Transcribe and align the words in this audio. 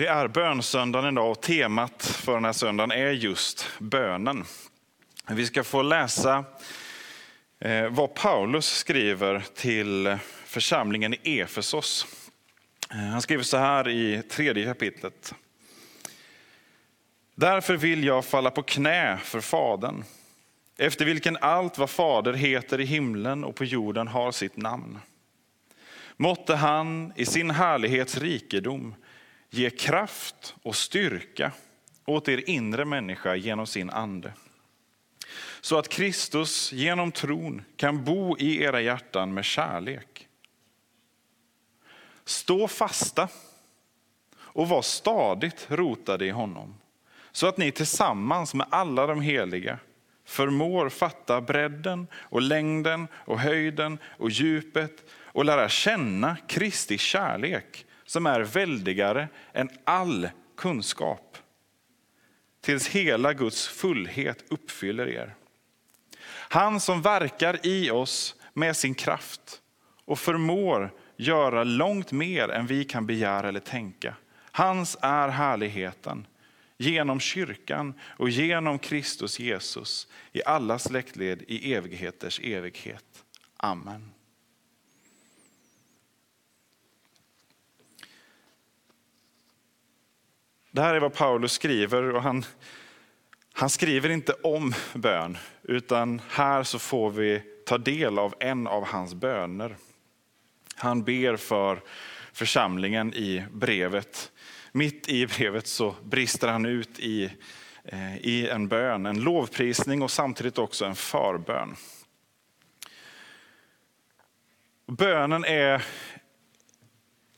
Det 0.00 0.06
är 0.06 0.28
bönsöndagen 0.28 1.12
idag 1.12 1.30
och 1.30 1.40
temat 1.40 2.06
för 2.06 2.34
den 2.34 2.44
här 2.44 2.52
söndagen 2.52 2.90
är 2.90 3.10
just 3.10 3.68
bönen. 3.78 4.44
Vi 5.28 5.46
ska 5.46 5.64
få 5.64 5.82
läsa 5.82 6.44
eh, 7.58 7.88
vad 7.88 8.14
Paulus 8.14 8.66
skriver 8.66 9.44
till 9.54 10.16
församlingen 10.44 11.14
i 11.14 11.40
Efesos. 11.40 12.06
Eh, 12.90 12.96
han 12.96 13.22
skriver 13.22 13.42
så 13.42 13.56
här 13.56 13.88
i 13.88 14.22
tredje 14.22 14.64
kapitlet. 14.64 15.34
Därför 17.34 17.76
vill 17.76 18.04
jag 18.04 18.24
falla 18.24 18.50
på 18.50 18.62
knä 18.62 19.18
för 19.24 19.40
Fadern, 19.40 20.04
efter 20.78 21.04
vilken 21.04 21.36
allt 21.36 21.78
vad 21.78 21.90
Fader 21.90 22.32
heter 22.32 22.80
i 22.80 22.84
himlen 22.84 23.44
och 23.44 23.56
på 23.56 23.64
jorden 23.64 24.08
har 24.08 24.32
sitt 24.32 24.56
namn. 24.56 24.98
Måtte 26.16 26.54
han 26.54 27.12
i 27.16 27.26
sin 27.26 27.50
härlighets 27.50 28.18
rikedom 28.18 28.94
ge 29.50 29.70
kraft 29.70 30.54
och 30.62 30.76
styrka 30.76 31.52
åt 32.04 32.28
er 32.28 32.50
inre 32.50 32.84
människa 32.84 33.34
genom 33.34 33.66
sin 33.66 33.90
ande. 33.90 34.32
Så 35.60 35.78
att 35.78 35.88
Kristus 35.88 36.72
genom 36.72 37.12
tron 37.12 37.62
kan 37.76 38.04
bo 38.04 38.38
i 38.38 38.62
era 38.62 38.80
hjärtan 38.80 39.34
med 39.34 39.44
kärlek. 39.44 40.28
Stå 42.24 42.68
fasta 42.68 43.28
och 44.36 44.68
var 44.68 44.82
stadigt 44.82 45.66
rotade 45.70 46.26
i 46.26 46.30
honom. 46.30 46.74
Så 47.32 47.46
att 47.46 47.56
ni 47.56 47.72
tillsammans 47.72 48.54
med 48.54 48.66
alla 48.70 49.06
de 49.06 49.20
heliga 49.20 49.78
förmår 50.24 50.88
fatta 50.88 51.40
bredden 51.40 52.06
och 52.14 52.42
längden 52.42 53.08
och 53.14 53.38
höjden 53.38 53.98
och 54.04 54.30
djupet 54.30 55.10
och 55.24 55.44
lära 55.44 55.68
känna 55.68 56.36
Kristi 56.48 56.98
kärlek 56.98 57.86
som 58.10 58.26
är 58.26 58.40
väldigare 58.40 59.28
än 59.52 59.70
all 59.84 60.28
kunskap. 60.56 61.38
Tills 62.60 62.88
hela 62.88 63.32
Guds 63.32 63.68
fullhet 63.68 64.44
uppfyller 64.48 65.08
er. 65.08 65.34
Han 66.28 66.80
som 66.80 67.02
verkar 67.02 67.66
i 67.66 67.90
oss 67.90 68.34
med 68.54 68.76
sin 68.76 68.94
kraft 68.94 69.60
och 70.04 70.18
förmår 70.18 70.92
göra 71.16 71.64
långt 71.64 72.12
mer 72.12 72.48
än 72.48 72.66
vi 72.66 72.84
kan 72.84 73.06
begära 73.06 73.48
eller 73.48 73.60
tänka. 73.60 74.14
Hans 74.52 74.96
är 75.00 75.28
härligheten 75.28 76.26
genom 76.78 77.20
kyrkan 77.20 77.94
och 78.02 78.30
genom 78.30 78.78
Kristus 78.78 79.38
Jesus 79.38 80.08
i 80.32 80.44
alla 80.44 80.78
släktled 80.78 81.42
i 81.48 81.74
evigheters 81.74 82.40
evighet. 82.40 83.24
Amen. 83.56 84.10
Det 90.72 90.80
här 90.80 90.94
är 90.94 91.00
vad 91.00 91.14
Paulus 91.14 91.52
skriver 91.52 92.14
och 92.14 92.22
han, 92.22 92.44
han 93.52 93.70
skriver 93.70 94.08
inte 94.08 94.32
om 94.32 94.74
bön, 94.94 95.38
utan 95.62 96.20
här 96.30 96.62
så 96.62 96.78
får 96.78 97.10
vi 97.10 97.42
ta 97.66 97.78
del 97.78 98.18
av 98.18 98.34
en 98.40 98.66
av 98.66 98.86
hans 98.86 99.14
böner. 99.14 99.76
Han 100.74 101.02
ber 101.04 101.36
för 101.36 101.80
församlingen 102.32 103.14
i 103.14 103.44
brevet. 103.52 104.32
Mitt 104.72 105.08
i 105.08 105.26
brevet 105.26 105.66
så 105.66 105.94
brister 106.02 106.48
han 106.48 106.66
ut 106.66 106.98
i, 106.98 107.32
eh, 107.84 108.16
i 108.16 108.48
en 108.48 108.68
bön, 108.68 109.06
en 109.06 109.20
lovprisning 109.20 110.02
och 110.02 110.10
samtidigt 110.10 110.58
också 110.58 110.84
en 110.84 110.96
förbön. 110.96 111.76
Bönen 114.86 115.44
är 115.44 115.84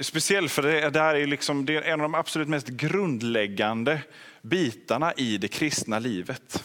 speciell 0.04 0.48
för 0.48 0.62
det, 0.62 0.90
där 0.90 1.14
är 1.14 1.26
liksom, 1.26 1.66
det 1.66 1.76
är 1.76 1.82
en 1.82 2.00
av 2.00 2.04
de 2.04 2.14
absolut 2.14 2.48
mest 2.48 2.68
grundläggande 2.68 4.02
bitarna 4.42 5.12
i 5.12 5.38
det 5.38 5.48
kristna 5.48 5.98
livet. 5.98 6.64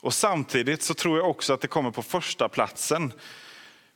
Och 0.00 0.14
samtidigt 0.14 0.82
så 0.82 0.94
tror 0.94 1.18
jag 1.18 1.30
också 1.30 1.52
att 1.52 1.60
det 1.60 1.68
kommer 1.68 1.90
på 1.90 2.02
första 2.02 2.48
platsen 2.48 3.12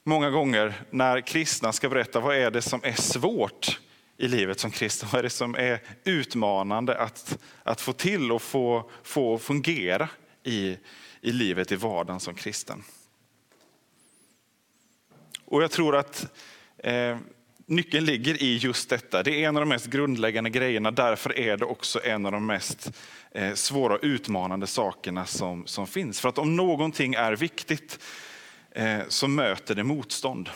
många 0.04 0.30
gånger 0.30 0.74
när 0.90 1.20
kristna 1.20 1.72
ska 1.72 1.88
berätta 1.88 2.20
vad 2.20 2.36
är 2.36 2.50
det 2.50 2.62
som 2.62 2.80
är 2.82 2.92
svårt 2.92 3.80
i 4.16 4.28
livet 4.28 4.60
som 4.60 4.70
kristen. 4.70 5.08
Vad 5.12 5.18
är 5.18 5.22
det 5.22 5.30
som 5.30 5.54
är 5.54 5.82
utmanande 6.04 6.98
att, 6.98 7.38
att 7.62 7.80
få 7.80 7.92
till 7.92 8.32
och 8.32 8.42
få, 8.42 8.90
få 9.02 9.38
fungera 9.38 10.08
i, 10.42 10.76
i 11.20 11.32
livet 11.32 11.72
i 11.72 11.76
vardagen 11.76 12.20
som 12.20 12.34
kristen. 12.34 12.82
Och 15.50 15.62
jag 15.62 15.70
tror 15.70 15.96
att 15.96 16.26
eh, 16.78 17.16
nyckeln 17.66 18.04
ligger 18.04 18.42
i 18.42 18.56
just 18.56 18.90
detta. 18.90 19.22
Det 19.22 19.44
är 19.44 19.48
en 19.48 19.56
av 19.56 19.60
de 19.62 19.68
mest 19.68 19.86
grundläggande 19.86 20.50
grejerna. 20.50 20.90
Därför 20.90 21.38
är 21.38 21.56
det 21.56 21.64
också 21.64 22.00
en 22.04 22.26
av 22.26 22.32
de 22.32 22.46
mest 22.46 22.90
eh, 23.32 23.54
svåra 23.54 23.94
och 23.94 24.00
utmanande 24.02 24.66
sakerna 24.66 25.26
som, 25.26 25.66
som 25.66 25.86
finns. 25.86 26.20
För 26.20 26.28
att 26.28 26.38
om 26.38 26.56
någonting 26.56 27.14
är 27.14 27.32
viktigt 27.32 27.98
eh, 28.70 28.98
så 29.08 29.28
möter 29.28 29.74
det 29.74 29.84
motstånd. 29.84 30.50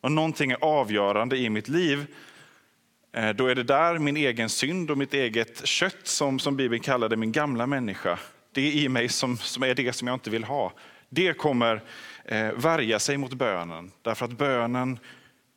Om 0.00 0.14
någonting 0.14 0.50
är 0.50 0.64
avgörande 0.64 1.36
i 1.36 1.50
mitt 1.50 1.68
liv 1.68 2.06
eh, 3.12 3.30
då 3.30 3.46
är 3.46 3.54
det 3.54 3.62
där 3.62 3.98
min 3.98 4.16
egen 4.16 4.48
synd 4.48 4.90
och 4.90 4.98
mitt 4.98 5.14
eget 5.14 5.66
kött, 5.66 6.00
som, 6.06 6.38
som 6.38 6.56
Bibeln 6.56 6.82
kallar 6.82 7.08
det, 7.08 7.16
min 7.16 7.32
gamla 7.32 7.66
människa. 7.66 8.18
Det 8.52 8.60
är 8.60 8.72
i 8.72 8.88
mig 8.88 9.08
som, 9.08 9.36
som 9.38 9.62
är 9.62 9.74
det 9.74 9.92
som 9.92 10.08
jag 10.08 10.14
inte 10.14 10.30
vill 10.30 10.44
ha. 10.44 10.72
Det 11.08 11.32
kommer 11.32 11.82
eh, 12.30 12.52
värja 12.52 12.98
sig 12.98 13.16
mot 13.16 13.32
bönen, 13.32 13.92
därför 14.02 14.24
att 14.24 14.32
bönen 14.32 14.98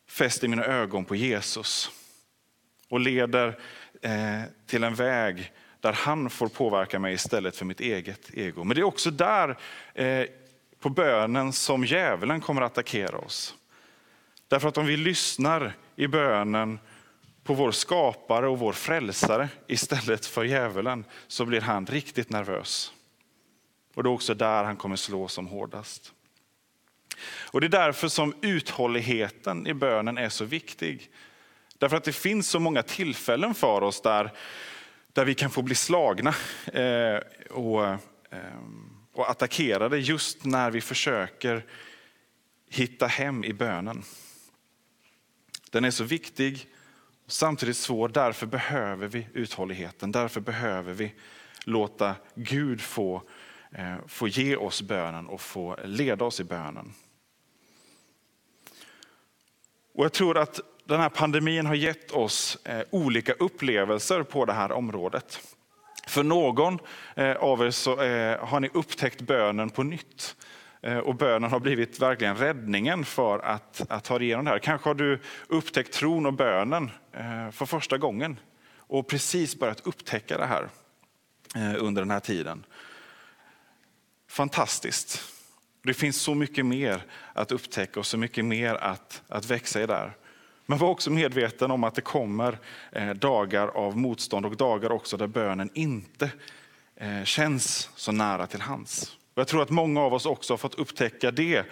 fäster 0.10 0.48
mina 0.48 0.66
ögon 0.66 1.06
på 1.06 1.16
Jesus 1.16 1.92
och 2.90 3.00
leder 3.00 3.60
eh, 4.02 4.42
till 4.66 4.84
en 4.84 4.96
väg 4.96 5.52
där 5.80 5.94
han 5.94 6.30
får 6.30 6.48
påverka 6.48 7.00
mig 7.00 7.14
istället 7.14 7.56
för 7.56 7.66
mitt 7.66 7.80
eget 7.80 8.30
ego. 8.34 8.64
Men 8.64 8.76
det 8.76 8.82
är 8.82 8.84
också 8.84 9.12
där 9.12 9.58
eh, 9.94 10.26
på 10.80 10.90
bönen 10.90 11.54
som 11.54 11.86
djävulen 11.86 12.42
kommer 12.42 12.62
att 12.62 12.72
attackera 12.72 13.18
oss. 13.18 13.56
Därför 14.48 14.68
att 14.68 14.78
om 14.78 14.86
vi 14.86 14.98
lyssnar 14.98 15.74
i 15.96 16.08
bönen 16.08 16.80
på 17.44 17.54
vår 17.54 17.72
skapare 17.72 18.48
och 18.48 18.60
vår 18.60 18.74
frälsare 18.74 19.50
istället 19.68 20.26
för 20.26 20.44
djävulen 20.44 21.06
så 21.28 21.46
blir 21.46 21.62
han 21.62 21.86
riktigt 21.86 22.30
nervös. 22.30 22.94
Och 23.96 24.04
det 24.04 24.10
är 24.10 24.14
också 24.14 24.34
där 24.34 24.64
han 24.64 24.76
kommer 24.76 24.96
slå 24.96 25.28
som 25.28 25.48
hårdast. 25.48 26.14
Och 27.26 27.62
Det 27.62 27.68
är 27.68 27.70
därför 27.70 28.08
som 28.08 28.36
uthålligheten 28.42 29.68
i 29.68 29.74
bönen 29.74 30.18
är 30.18 30.30
så 30.30 30.46
viktig. 30.46 31.10
Därför 31.78 31.98
att 31.98 32.04
det 32.04 32.14
finns 32.14 32.50
så 32.50 32.60
många 32.60 32.84
tillfällen 32.84 33.54
för 33.54 33.84
oss 33.84 34.02
där, 34.02 34.32
där 35.14 35.26
vi 35.26 35.36
kan 35.36 35.50
få 35.50 35.62
bli 35.62 35.76
slagna 35.76 36.36
eh, 36.74 37.18
och, 37.50 37.86
eh, 37.86 38.00
och 39.14 39.30
attackerade 39.30 39.98
just 39.98 40.46
när 40.46 40.72
vi 40.72 40.82
försöker 40.82 41.66
hitta 42.70 43.08
hem 43.08 43.44
i 43.44 43.54
bönen. 43.54 44.04
Den 45.72 45.86
är 45.86 45.92
så 45.92 46.04
viktig 46.04 46.68
och 47.26 47.32
samtidigt 47.32 47.78
svår. 47.78 48.10
Därför 48.10 48.46
behöver 48.46 49.08
vi 49.08 49.28
uthålligheten. 49.34 50.12
Därför 50.12 50.42
behöver 50.42 50.94
vi 50.94 51.14
låta 51.64 52.16
Gud 52.36 52.82
få, 52.82 53.22
eh, 53.72 53.96
få 54.08 54.28
ge 54.28 54.56
oss 54.56 54.82
bönen 54.82 55.28
och 55.28 55.42
få 55.42 55.78
leda 55.84 56.26
oss 56.26 56.40
i 56.40 56.44
bönen. 56.44 56.94
Och 59.94 60.06
jag 60.06 60.14
tror 60.14 60.38
att 60.38 60.60
den 60.86 61.00
här 61.00 61.10
pandemin 61.10 61.66
har 61.66 61.76
gett 61.76 62.12
oss 62.12 62.58
eh, 62.64 62.82
olika 62.90 63.34
upplevelser 63.34 64.24
på 64.24 64.46
det 64.46 64.54
här 64.54 64.72
området. 64.72 65.40
För 66.08 66.24
någon 66.24 66.80
eh, 67.16 67.36
av 67.36 67.66
er 67.66 67.72
så 67.72 68.02
eh, 68.02 68.46
har 68.46 68.60
ni 68.60 68.70
upptäckt 68.74 69.22
bönen 69.22 69.70
på 69.70 69.84
nytt. 69.84 70.36
Och 71.04 71.16
bönen 71.16 71.52
har 71.52 71.60
blivit 71.60 72.00
verkligen 72.00 72.36
räddningen 72.36 73.06
för 73.06 73.40
att, 73.40 73.82
att 73.90 74.04
ta 74.04 74.20
igenom 74.20 74.46
det 74.46 74.52
här. 74.52 74.60
Kanske 74.60 74.90
har 74.90 74.94
du 74.94 75.20
upptäckt 75.48 75.94
tron 75.94 76.26
och 76.26 76.34
bönen 76.34 76.92
för 77.52 77.66
första 77.66 77.98
gången 77.98 78.40
och 78.78 79.08
precis 79.08 79.60
börjat 79.60 79.88
upptäcka 79.88 80.38
det 80.38 80.46
här 80.46 80.70
under 81.78 82.02
den 82.02 82.12
här 82.12 82.20
tiden. 82.20 82.66
Fantastiskt. 84.28 85.33
Det 85.86 85.94
finns 85.94 86.22
så 86.22 86.36
mycket 86.36 86.66
mer 86.66 87.06
att 87.34 87.52
upptäcka 87.52 88.00
och 88.00 88.06
så 88.06 88.18
mycket 88.18 88.46
mer 88.46 88.76
att, 88.76 89.22
att 89.28 89.46
växa 89.46 89.82
i 89.82 89.86
där. 89.86 90.16
Men 90.66 90.78
var 90.78 90.90
också 90.90 91.12
medveten 91.12 91.72
om 91.72 91.84
att 91.84 91.96
det 91.96 92.02
kommer 92.02 92.60
eh, 92.92 93.10
dagar 93.10 93.68
av 93.68 93.98
motstånd 93.98 94.46
och 94.46 94.58
dagar 94.58 94.92
också 94.92 95.18
där 95.18 95.28
bönen 95.28 95.70
inte 95.74 96.32
eh, 96.96 97.24
känns 97.24 97.90
så 97.96 98.12
nära 98.12 98.48
till 98.48 98.62
hands. 98.62 99.18
Och 99.34 99.40
jag 99.40 99.48
tror 99.48 99.62
att 99.62 99.70
många 99.70 100.02
av 100.02 100.14
oss 100.14 100.26
också 100.26 100.54
har 100.54 100.58
fått 100.58 100.76
upptäcka 100.76 101.32
det 101.32 101.66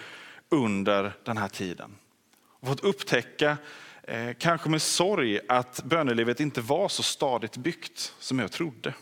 under 0.50 1.14
den 1.24 1.38
här 1.38 1.48
tiden. 1.48 1.96
Och 2.44 2.68
fått 2.68 2.84
upptäcka, 2.84 3.58
eh, 4.04 4.34
kanske 4.40 4.70
med 4.70 4.82
sorg, 4.82 5.40
att 5.48 5.84
bönelivet 5.84 6.40
inte 6.40 6.62
var 6.62 6.90
så 6.90 7.04
stadigt 7.04 7.58
byggt 7.58 8.14
som 8.20 8.40
jag 8.40 8.52
trodde. 8.52 8.94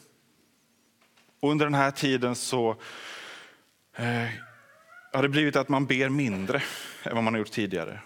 Och 1.40 1.52
under 1.52 1.66
den 1.66 1.76
här 1.76 1.92
tiden 1.92 2.36
så 2.36 2.76
har 5.12 5.22
det 5.22 5.30
blivit 5.30 5.56
att 5.56 5.70
man 5.70 5.86
ber 5.86 6.10
mindre 6.10 6.64
än 7.04 7.16
vad 7.16 7.24
man 7.24 7.34
har 7.34 7.40
gjort 7.40 7.52
tidigare. 7.52 8.00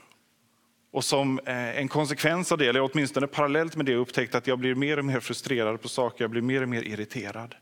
Och 0.92 1.06
som 1.06 1.40
eh, 1.40 1.78
en 1.80 1.88
konsekvens 1.88 2.52
av 2.52 2.58
det, 2.58 2.68
eller 2.68 2.92
åtminstone 2.92 3.28
parallellt 3.28 3.76
med 3.76 3.86
det, 3.86 3.96
upptäckt 3.96 4.36
att 4.36 4.48
jag 4.48 4.60
blir 4.60 4.76
mer 4.76 5.00
och 5.00 5.06
mer 5.06 5.20
frustrerad 5.20 5.82
på 5.82 5.90
saker, 5.90 6.24
jag 6.24 6.32
blir 6.32 6.42
mer 6.42 6.62
och 6.62 6.70
mer 6.70 6.82
irriterad. 6.82 7.56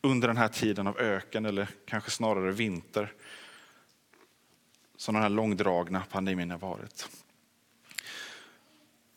Under 0.00 0.28
den 0.28 0.36
här 0.36 0.48
tiden 0.48 0.86
av 0.86 0.98
öken, 0.98 1.46
eller 1.46 1.68
kanske 1.86 2.10
snarare 2.10 2.52
vinter, 2.52 3.12
som 4.96 5.14
den 5.14 5.22
här 5.22 5.30
långdragna 5.30 6.02
pandemin 6.10 6.50
har 6.50 6.58
varit. 6.58 7.08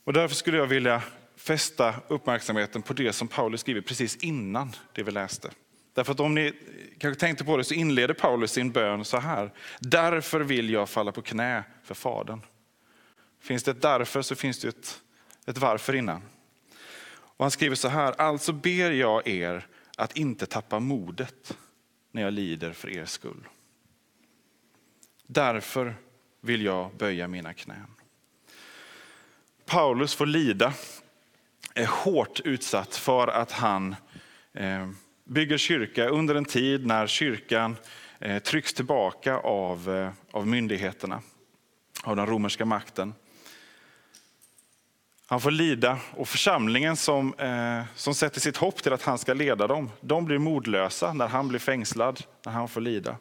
Och 0.04 0.14
därför 0.14 0.36
skulle 0.36 0.58
jag 0.58 0.68
vilja 0.68 1.04
fästa 1.36 1.96
uppmärksamheten 2.08 2.82
på 2.82 2.94
det 2.94 3.14
som 3.14 3.28
Paulus 3.28 3.62
skriver 3.62 3.82
precis 3.82 4.16
innan 4.16 4.72
det 4.94 5.04
vi 5.04 5.12
läste. 5.12 5.52
Därför 5.94 6.12
att 6.12 6.20
om 6.20 6.36
ni 6.36 6.54
kanske 6.98 7.20
tänkte 7.20 7.46
på 7.46 7.58
det 7.58 7.64
så 7.64 7.74
inleder 7.74 8.14
Paulus 8.14 8.52
sin 8.52 8.72
bön 8.72 9.06
så 9.06 9.18
här. 9.18 9.52
Därför 9.80 10.40
vill 10.40 10.70
jag 10.70 10.90
falla 10.90 11.12
på 11.12 11.22
knä 11.22 11.64
för 11.84 11.96
Fadern. 11.96 12.42
Finns 13.40 13.64
det 13.64 13.72
ett 13.72 13.82
därför 13.82 14.22
så 14.22 14.36
finns 14.36 14.60
det 14.60 14.68
ett, 14.68 15.02
ett 15.46 15.58
varför 15.58 15.96
innan. 15.96 16.22
Och 17.12 17.46
han 17.46 17.52
skriver 17.52 17.76
så 17.76 17.88
här. 17.88 18.22
Alltså 18.22 18.54
ber 18.54 18.92
jag 18.92 19.28
er 19.28 19.68
att 19.98 20.18
inte 20.18 20.46
tappa 20.46 20.80
modet 20.80 21.58
när 22.12 22.22
jag 22.22 22.34
lider 22.34 22.72
för 22.74 22.90
er 22.90 23.06
skull. 23.06 23.48
Därför 25.28 25.96
vill 26.42 26.66
jag 26.66 26.96
böja 26.96 27.28
mina 27.28 27.54
knän. 27.54 27.88
Paulus 29.66 30.16
får 30.16 30.26
lida, 30.26 30.74
är 31.74 31.86
hårt 31.86 32.40
utsatt 32.40 32.96
för 32.96 33.28
att 33.28 33.52
han 33.52 33.96
eh, 34.54 34.90
bygger 35.30 35.58
kyrka 35.58 36.08
under 36.08 36.36
en 36.36 36.46
tid 36.46 36.86
när 36.86 37.08
kyrkan 37.08 37.76
eh, 38.20 38.40
trycks 38.40 38.74
tillbaka 38.74 39.38
av, 39.38 39.96
eh, 39.96 40.38
av 40.38 40.48
myndigheterna, 40.48 41.22
av 42.04 42.16
den 42.16 42.26
romerska 42.26 42.66
makten. 42.66 43.14
Han 45.26 45.42
får 45.42 45.52
lida 45.52 46.00
och 46.12 46.28
församlingen 46.28 46.96
som, 46.96 47.34
eh, 47.34 47.82
som 47.96 48.16
sätter 48.16 48.40
sitt 48.40 48.58
hopp 48.58 48.84
till 48.84 48.94
att 48.94 49.02
han 49.02 49.18
ska 49.18 49.34
leda 49.34 49.68
dem, 49.68 49.92
de 50.02 50.26
blir 50.26 50.38
modlösa 50.38 51.14
när 51.14 51.28
han 51.28 51.48
blir 51.48 51.60
fängslad, 51.60 52.24
när 52.46 52.54
han 52.54 52.68
får 52.68 52.82
lida. 52.82 53.18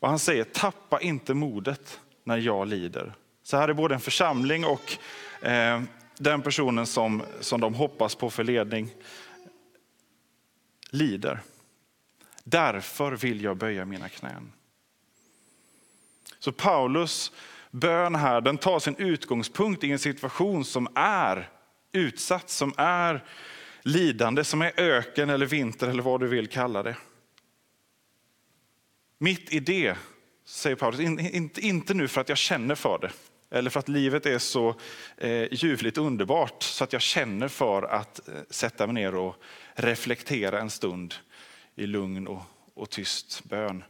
Och 0.00 0.08
han 0.08 0.18
säger, 0.18 0.44
tappa 0.44 1.00
inte 1.00 1.34
modet 1.34 2.00
när 2.24 2.36
jag 2.36 2.68
lider. 2.68 3.14
Så 3.42 3.56
här 3.56 3.68
är 3.68 3.72
både 3.72 3.94
en 3.94 4.00
församling 4.00 4.64
och 4.64 4.96
eh, 5.46 5.82
den 6.18 6.42
personen 6.42 6.86
som, 6.86 7.22
som 7.40 7.60
de 7.60 7.74
hoppas 7.74 8.14
på 8.14 8.30
för 8.30 8.44
ledning 8.44 8.90
lider. 10.94 11.40
Därför 12.44 13.12
vill 13.12 13.42
jag 13.42 13.56
böja 13.56 13.84
mina 13.84 14.08
knän. 14.08 14.52
Så 16.38 16.52
Paulus 16.52 17.32
bön 17.70 18.14
här 18.14 18.40
den 18.40 18.58
tar 18.58 18.78
sin 18.78 18.96
utgångspunkt 18.96 19.84
i 19.84 19.92
en 19.92 19.98
situation 19.98 20.64
som 20.64 20.88
är 20.94 21.50
utsatt, 21.92 22.50
som 22.50 22.72
är 22.76 23.24
lidande, 23.82 24.44
som 24.44 24.62
är 24.62 24.80
öken 24.80 25.30
eller 25.30 25.46
vinter 25.46 25.88
eller 25.88 26.02
vad 26.02 26.20
du 26.20 26.26
vill 26.26 26.48
kalla 26.48 26.82
det. 26.82 26.96
Mitt 29.18 29.52
i 29.52 29.60
det, 29.60 29.96
säger 30.44 30.76
Paulus, 30.76 31.00
inte 31.58 31.94
nu 31.94 32.08
för 32.08 32.20
att 32.20 32.28
jag 32.28 32.38
känner 32.38 32.74
för 32.74 32.98
det, 32.98 33.10
eller 33.54 33.70
för 33.70 33.80
att 33.80 33.88
livet 33.88 34.26
är 34.26 34.38
så 34.38 34.74
eh, 35.16 35.52
ljuvligt 35.52 35.98
underbart 35.98 36.62
så 36.62 36.84
att 36.84 36.92
jag 36.92 37.02
känner 37.02 37.48
för 37.48 37.82
att 37.82 38.28
eh, 38.28 38.34
sätta 38.50 38.86
mig 38.86 38.94
ner 38.94 39.14
och 39.14 39.36
reflektera 39.74 40.60
en 40.60 40.70
stund 40.70 41.14
i 41.74 41.86
lugn 41.86 42.26
och, 42.26 42.42
och 42.74 42.90
tyst 42.90 43.44
bön. 43.44 43.84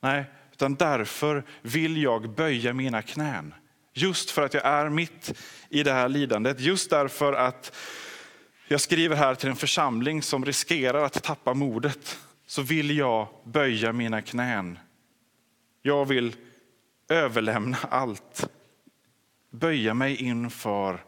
Nej, 0.00 0.24
utan 0.52 0.74
därför 0.74 1.44
vill 1.62 2.02
jag 2.02 2.30
böja 2.30 2.72
mina 2.72 3.02
knän. 3.02 3.54
Just 3.92 4.30
för 4.30 4.42
att 4.42 4.54
jag 4.54 4.66
är 4.66 4.88
mitt 4.88 5.34
i 5.68 5.82
det 5.82 5.92
här 5.92 6.08
lidandet. 6.08 6.60
Just 6.60 6.90
därför 6.90 7.32
att 7.32 7.76
jag 8.68 8.80
skriver 8.80 9.16
här 9.16 9.34
till 9.34 9.48
en 9.48 9.56
församling 9.56 10.22
som 10.22 10.44
riskerar 10.44 11.04
att 11.04 11.22
tappa 11.22 11.54
modet. 11.54 12.18
Så 12.46 12.62
vill 12.62 12.96
jag 12.96 13.28
böja 13.44 13.92
mina 13.92 14.22
knän. 14.22 14.78
Jag 15.82 16.04
vill 16.04 16.36
överlämna 17.08 17.76
allt 17.90 18.48
böja 19.52 19.94
mig 19.94 20.16
inför 20.16 21.04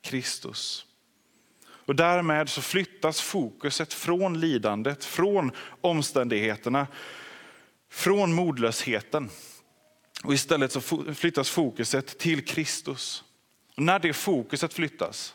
Kristus. 0.00 0.86
Och 1.88 1.96
därmed 1.96 2.48
så 2.48 2.62
flyttas 2.62 3.20
fokuset 3.20 3.92
från 3.92 4.40
lidandet, 4.40 5.04
från 5.04 5.52
omständigheterna, 5.80 6.86
från 7.90 8.32
modlösheten. 8.32 9.30
Och 10.24 10.34
istället 10.34 10.72
så 10.72 10.80
flyttas 11.14 11.50
fokuset 11.50 12.18
till 12.18 12.44
Kristus. 12.44 13.24
Och 13.76 13.82
när 13.82 13.98
det 13.98 14.12
fokuset 14.12 14.74
flyttas, 14.74 15.34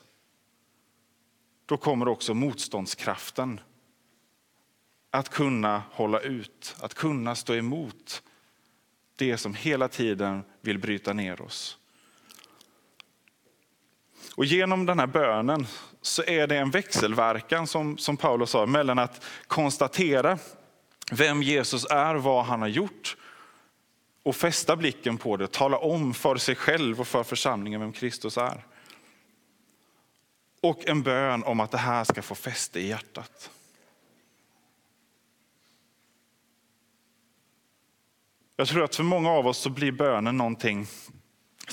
då 1.65 1.77
kommer 1.77 2.07
också 2.07 2.33
motståndskraften 2.33 3.59
att 5.11 5.29
kunna 5.29 5.83
hålla 5.91 6.19
ut, 6.19 6.75
att 6.79 6.93
kunna 6.93 7.35
stå 7.35 7.55
emot 7.55 8.23
det 9.15 9.37
som 9.37 9.53
hela 9.53 9.87
tiden 9.87 10.43
vill 10.61 10.79
bryta 10.79 11.13
ner 11.13 11.41
oss. 11.41 11.77
Och 14.35 14.45
genom 14.45 14.85
den 14.85 14.99
här 14.99 15.07
bönen 15.07 15.67
så 16.01 16.23
är 16.23 16.47
det 16.47 16.57
en 16.57 16.71
växelverkan 16.71 17.67
som, 17.67 17.97
som 17.97 18.17
Paulus 18.17 18.49
sa 18.49 18.65
mellan 18.65 18.99
att 18.99 19.25
konstatera 19.47 20.37
vem 21.11 21.43
Jesus 21.43 21.85
är, 21.85 22.15
vad 22.15 22.45
han 22.45 22.61
har 22.61 22.67
gjort 22.67 23.17
och 24.23 24.35
fästa 24.35 24.75
blicken 24.75 25.17
på 25.17 25.37
det, 25.37 25.51
tala 25.51 25.77
om 25.77 26.13
för 26.13 26.35
sig 26.35 26.55
själv 26.55 27.01
och 27.01 27.07
för 27.07 27.23
församlingen 27.23 27.81
vem 27.81 27.91
Kristus 27.91 28.37
är. 28.37 28.65
Och 30.61 30.87
en 30.87 31.03
bön 31.03 31.43
om 31.43 31.59
att 31.59 31.71
det 31.71 31.77
här 31.77 32.03
ska 32.03 32.21
få 32.21 32.35
fäste 32.35 32.79
i 32.79 32.87
hjärtat. 32.87 33.49
Jag 38.55 38.67
tror 38.67 38.83
att 38.83 38.95
för 38.95 39.03
många 39.03 39.29
av 39.29 39.47
oss 39.47 39.57
så 39.57 39.69
blir 39.69 39.91
bönen 39.91 40.37
någonting 40.37 40.87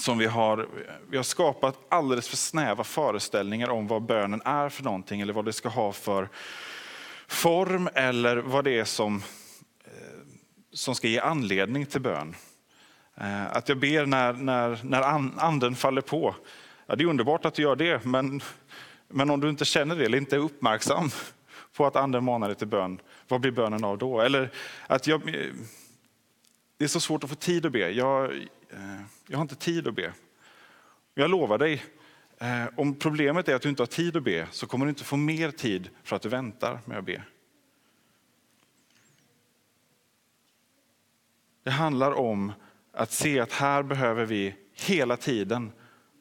som 0.01 0.19
vi 0.19 0.27
har, 0.27 0.69
vi 1.11 1.17
har 1.17 1.25
skapat 1.25 1.79
alldeles 1.89 2.29
för 2.29 2.37
snäva 2.37 2.85
föreställningar 2.85 3.71
om 3.71 3.87
vad 3.87 4.03
bönen 4.03 4.43
är 4.45 4.69
för 4.69 4.83
någonting 4.83 5.21
eller 5.21 5.33
vad 5.33 5.45
det 5.45 5.53
ska 5.53 5.69
ha 5.69 5.93
för 5.93 6.29
form 7.29 7.89
eller 7.95 8.37
vad 8.37 8.65
det 8.65 8.79
är 8.79 8.85
som, 8.85 9.23
eh, 9.85 9.93
som 10.73 10.95
ska 10.95 11.09
ge 11.09 11.19
anledning 11.19 11.87
till 11.87 12.01
bön. 12.01 12.35
Eh, 13.15 13.57
att 13.57 13.69
jag 13.69 13.79
ber 13.79 14.07
när, 14.07 14.33
när, 14.33 14.81
när 14.83 15.03
anden 15.45 15.75
faller 15.75 16.03
på. 16.03 16.35
Ja, 16.87 16.97
det 16.97 17.05
är 17.05 17.09
underbart 17.09 17.45
att 17.45 17.55
du 17.55 17.63
gör 17.63 17.77
det, 17.77 18.05
men, 18.05 18.41
men 19.09 19.31
om 19.31 19.41
du 19.41 19.49
inte 19.49 19.65
känner 19.65 19.97
det 19.97 20.05
eller 20.05 20.19
inte 20.19 20.37
är 20.37 20.41
uppmärksam 20.41 21.11
på 21.77 21.87
att 21.87 21.97
anden 21.97 22.25
manar 22.25 22.49
dig 22.49 22.57
till 22.57 22.67
bön, 22.67 23.01
vad 23.29 23.41
blir 23.41 23.53
bönen 23.53 23.85
av 23.85 23.99
då? 23.99 24.21
Eller 24.21 24.51
att 24.87 25.07
jag, 25.07 25.29
eh, 25.29 25.53
det 26.79 26.85
är 26.85 26.89
så 26.89 27.01
svårt 27.01 27.25
att 27.25 27.31
få 27.31 27.37
tid 27.37 27.67
att 27.67 27.73
be. 27.73 27.91
Jag, 27.91 28.33
Eh, 28.71 29.01
jag 29.27 29.39
har 29.39 29.43
inte 29.43 29.57
tid 29.57 29.89
att 29.89 29.95
be. 29.95 30.13
Jag 31.15 31.31
lovar 31.31 31.59
dig, 31.59 31.85
eh, 32.39 32.65
om 32.77 32.95
problemet 32.95 33.49
är 33.49 33.55
att 33.55 33.63
du 33.63 33.69
inte 33.69 33.83
har 33.83 33.87
tid 33.87 34.17
att 34.17 34.23
be 34.23 34.47
så 34.51 34.67
kommer 34.67 34.87
du 34.87 34.91
inte 34.91 35.05
få 35.05 35.17
mer 35.17 35.51
tid 35.51 35.89
för 36.03 36.17
att 36.17 36.23
du 36.23 36.29
väntar 36.29 36.81
med 36.85 36.99
att 36.99 37.05
be. 37.05 37.23
Det 41.63 41.71
handlar 41.71 42.13
om 42.13 42.53
att 42.93 43.13
se 43.13 43.41
att 43.41 43.53
här 43.53 43.83
behöver 43.83 44.25
vi 44.25 44.55
hela 44.75 45.17
tiden 45.17 45.73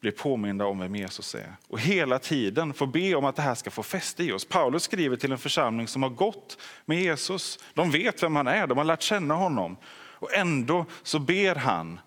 bli 0.02 0.12
påminda 0.12 0.66
om 0.66 0.80
vem 0.80 0.96
Jesus 0.96 1.36
är. 1.36 1.56
Och 1.68 1.80
hela 1.80 2.20
tiden 2.20 2.74
få 2.74 2.86
be 2.86 3.16
om 3.16 3.26
att 3.26 3.36
det 3.36 3.42
här 3.42 3.56
ska 3.56 3.72
få 3.72 3.84
fäste 3.84 4.24
i 4.24 4.32
oss. 4.32 4.46
Paulus 4.46 4.84
skriver 4.84 5.18
till 5.18 5.32
en 5.32 5.38
församling 5.38 5.88
som 5.88 6.04
har 6.04 6.10
gått 6.10 6.58
med 6.86 7.02
Jesus. 7.02 7.60
De 7.74 7.92
vet 7.92 8.24
vem 8.24 8.36
han 8.36 8.48
är, 8.48 8.68
de 8.68 8.78
har 8.78 8.86
lärt 8.86 9.02
känna 9.02 9.34
honom. 9.34 9.78
Och 9.94 10.34
ändå 10.34 10.86
så 11.04 11.20
ber 11.20 11.56
han 11.56 12.00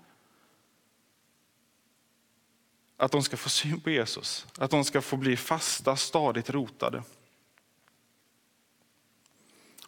att 3.02 3.12
de 3.12 3.23
ska 3.23 3.37
få 3.37 3.49
syn 3.49 3.80
på 3.80 3.90
Jesus, 3.90 4.47
att 4.59 4.71
de 4.71 4.85
ska 4.85 5.00
få 5.00 5.16
bli 5.16 5.37
fasta, 5.37 5.97
stadigt 5.97 6.50
rotade. 6.50 7.02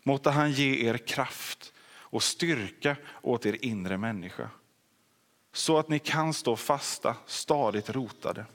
Måtte 0.03 0.31
han 0.31 0.53
ge 0.53 0.89
er 0.89 0.99
kraft 0.99 1.73
och 1.93 2.23
styrka 2.23 2.97
åt 3.23 3.47
er 3.47 3.65
inre 3.65 3.99
människa 3.99 4.51
så 5.53 5.79
att 5.79 5.89
ni 5.89 5.99
kan 5.99 6.35
stå 6.35 6.57
fasta, 6.57 7.17
stadigt 7.27 7.91
rotade. 7.91 8.47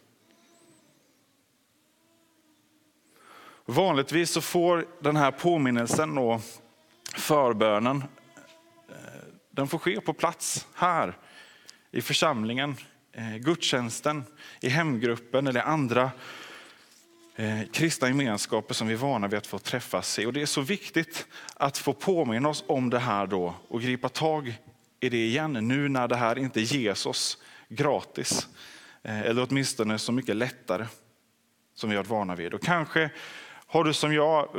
Vanligtvis 3.65 4.31
så 4.31 4.41
får 4.41 4.87
den 4.99 5.15
här 5.15 5.31
påminnelsen 5.31 6.17
och 6.17 6.41
förbönen 7.15 8.03
eh, 8.89 8.95
den 9.51 9.67
får 9.67 9.79
ske 9.79 10.01
på 10.01 10.13
plats 10.13 10.67
här 10.73 11.17
i 11.91 12.01
församlingen, 12.01 12.75
Eh, 13.11 13.37
gudstjänsten, 13.37 14.23
i 14.61 14.69
hemgruppen 14.69 15.47
eller 15.47 15.61
andra 15.61 16.11
eh, 17.35 17.61
kristna 17.73 18.07
gemenskaper 18.07 18.73
som 18.73 18.87
vi 18.87 18.93
är 18.93 18.97
vana 18.97 19.27
vid 19.27 19.37
att 19.37 19.47
få 19.47 19.59
träffas 19.59 20.19
i. 20.19 20.25
Och 20.25 20.33
det 20.33 20.41
är 20.41 20.45
så 20.45 20.61
viktigt 20.61 21.27
att 21.53 21.77
få 21.77 21.93
påminna 21.93 22.49
oss 22.49 22.63
om 22.67 22.89
det 22.89 22.99
här 22.99 23.27
då 23.27 23.55
och 23.67 23.81
gripa 23.81 24.09
tag 24.09 24.59
i 24.99 25.09
det 25.09 25.25
igen 25.25 25.53
nu 25.53 25.89
när 25.89 26.07
det 26.07 26.15
här 26.15 26.37
inte 26.37 26.61
ges 26.61 27.05
oss 27.05 27.37
gratis. 27.69 28.47
Eh, 29.03 29.19
eller 29.19 29.47
åtminstone 29.49 29.99
så 29.99 30.11
mycket 30.11 30.35
lättare 30.35 30.85
som 31.75 31.89
vi 31.89 31.95
har 31.95 32.03
varit 32.03 32.11
vana 32.11 32.35
vid. 32.35 32.53
Och 32.53 32.63
kanske 32.63 33.09
har 33.65 33.83
du 33.83 33.93
som 33.93 34.13
jag 34.13 34.49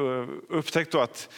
upptäckt 0.48 0.94
att 0.94 1.28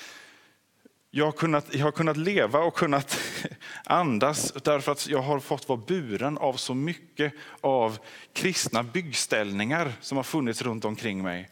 jag 1.15 1.25
har, 1.25 1.33
kunnat, 1.33 1.75
jag 1.75 1.85
har 1.85 1.93
kunnat 1.93 2.17
leva 2.17 2.59
och 2.59 2.75
kunnat 2.75 3.19
andas 3.85 4.53
därför 4.53 4.93
att 4.93 5.09
jag 5.09 5.23
har 5.23 5.41
fått 5.41 5.69
vara 5.69 5.81
buren 5.87 6.39
av 6.39 6.55
så 6.55 6.75
mycket 6.75 7.35
av 7.61 7.99
kristna 8.33 8.83
byggställningar 8.83 9.93
som 10.01 10.17
har 10.17 10.25
funnits 10.25 10.63
runt 10.63 10.85
omkring 10.85 11.23
mig. 11.23 11.51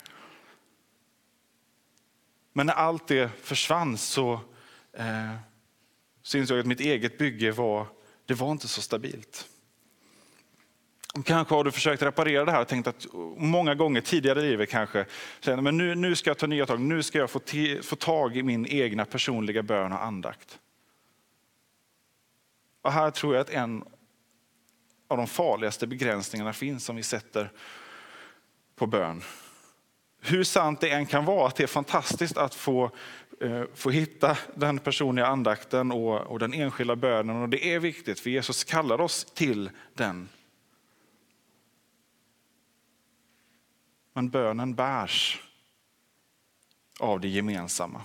Men 2.53 2.67
när 2.67 2.75
allt 2.75 3.09
det 3.09 3.31
försvann 3.43 3.99
så 3.99 4.41
eh, 4.93 5.35
syns 6.23 6.51
jag 6.51 6.59
att 6.59 6.67
mitt 6.67 6.81
eget 6.81 7.19
bygge 7.19 7.53
var, 7.53 7.87
det 8.27 8.35
var 8.35 8.53
inte 8.53 8.69
så 8.69 8.83
stabilt. 8.83 9.49
Kanske 11.25 11.55
har 11.55 11.65
du 11.65 11.71
försökt 11.71 12.03
reparera 12.03 12.45
det 12.45 12.53
här 12.53 12.61
och 12.61 12.69
tänkt 12.69 12.87
att 12.87 13.07
oh, 13.07 13.39
många 13.39 13.75
gånger 13.75 14.01
tidigare 14.01 14.41
i 14.41 14.43
livet 14.43 14.71
kanske, 14.71 15.07
men 15.47 15.77
nu, 15.77 15.95
nu 15.95 16.17
ska 16.17 16.31
jag 16.31 16.39
ta 16.39 16.47
nya 16.47 16.67
tag, 16.67 16.81
nu 16.81 17.03
ska 17.03 17.19
jag 17.19 17.31
få, 17.31 17.41
få 17.83 17.97
tag 17.97 18.37
i 18.37 18.43
min 18.43 18.67
egna 18.67 19.05
personliga 19.05 19.63
bön 19.63 19.93
och 19.93 20.05
andakt. 20.05 20.59
Och 22.83 22.93
här 22.93 23.11
tror 23.11 23.35
jag 23.35 23.41
att 23.41 23.51
en 23.51 23.85
av 25.09 25.17
de 25.17 25.27
farligaste 25.27 25.87
begränsningarna 25.87 26.53
finns 26.53 26.85
som 26.85 26.97
vi 26.97 27.03
sätter 27.03 27.51
på 28.77 28.87
bön. 28.87 29.23
Hur 30.21 30.45
sant 30.45 30.81
det 30.81 30.91
än 30.91 31.07
kan 31.07 31.25
vara 31.25 31.47
att 31.47 31.57
det 31.57 31.63
är 31.63 31.67
fantastiskt 31.67 32.37
att 32.37 32.55
få, 32.55 32.91
eh, 33.41 33.63
få 33.75 33.91
hitta 33.91 34.39
den 34.55 34.79
personliga 34.79 35.27
andakten 35.27 35.93
och, 35.93 36.21
och 36.21 36.39
den 36.39 36.53
enskilda 36.53 36.97
bönen. 36.97 37.43
Och 37.43 37.49
det 37.49 37.75
är 37.75 37.79
viktigt 37.79 38.21
för 38.21 38.31
Jesus 38.31 38.65
kallar 38.65 39.01
oss 39.01 39.25
till 39.25 39.71
den. 39.95 40.29
Men 44.13 44.31
bönen 44.31 44.75
bärs 44.75 45.43
av 47.01 47.21
det 47.21 47.29
gemensamma. 47.29 48.05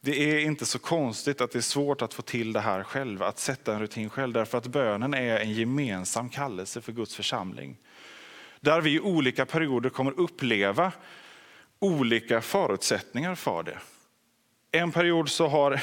Det 0.00 0.32
är 0.32 0.38
inte 0.38 0.66
så 0.66 0.78
konstigt 0.78 1.40
att 1.40 1.50
det 1.52 1.58
är 1.58 1.62
svårt 1.62 2.02
att 2.02 2.14
få 2.14 2.22
till 2.22 2.52
det 2.52 2.60
här 2.60 2.82
själv, 2.82 3.22
att 3.22 3.38
sätta 3.38 3.74
en 3.74 3.80
rutin 3.80 4.10
själv, 4.10 4.32
därför 4.32 4.58
att 4.58 4.66
bönen 4.66 5.14
är 5.14 5.40
en 5.40 5.52
gemensam 5.52 6.28
kallelse 6.28 6.80
för 6.80 6.92
Guds 6.92 7.14
församling. 7.14 7.76
Där 8.60 8.80
vi 8.80 8.94
i 8.94 9.00
olika 9.00 9.46
perioder 9.46 9.90
kommer 9.90 10.20
uppleva 10.20 10.92
olika 11.78 12.40
förutsättningar 12.40 13.34
för 13.34 13.62
det. 13.62 13.78
En 14.70 14.92
period 14.92 15.28
så 15.28 15.46
har, 15.46 15.80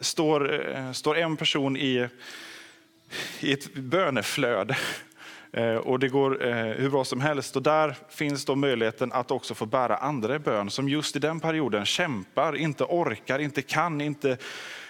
står, 0.00 0.68
eh, 0.76 0.92
står 0.92 1.16
en 1.16 1.36
person 1.36 1.76
i, 1.76 2.08
i 3.40 3.52
ett 3.52 3.74
böneflöde 3.74 4.76
Eh, 5.52 5.74
och 5.74 5.98
det 5.98 6.08
går 6.08 6.46
eh, 6.46 6.54
hur 6.54 6.90
bra 6.90 7.04
som 7.04 7.20
helst. 7.20 7.56
Och 7.56 7.62
där 7.62 7.96
finns 8.08 8.44
då 8.44 8.54
möjligheten 8.54 9.12
att 9.12 9.30
också 9.30 9.54
få 9.54 9.66
bära 9.66 9.96
andra 9.96 10.34
i 10.34 10.38
bön 10.38 10.70
som 10.70 10.88
just 10.88 11.16
i 11.16 11.18
den 11.18 11.40
perioden 11.40 11.84
kämpar, 11.84 12.56
inte 12.56 12.84
orkar, 12.84 13.38
inte 13.38 13.62
kan, 13.62 14.00
inte 14.00 14.36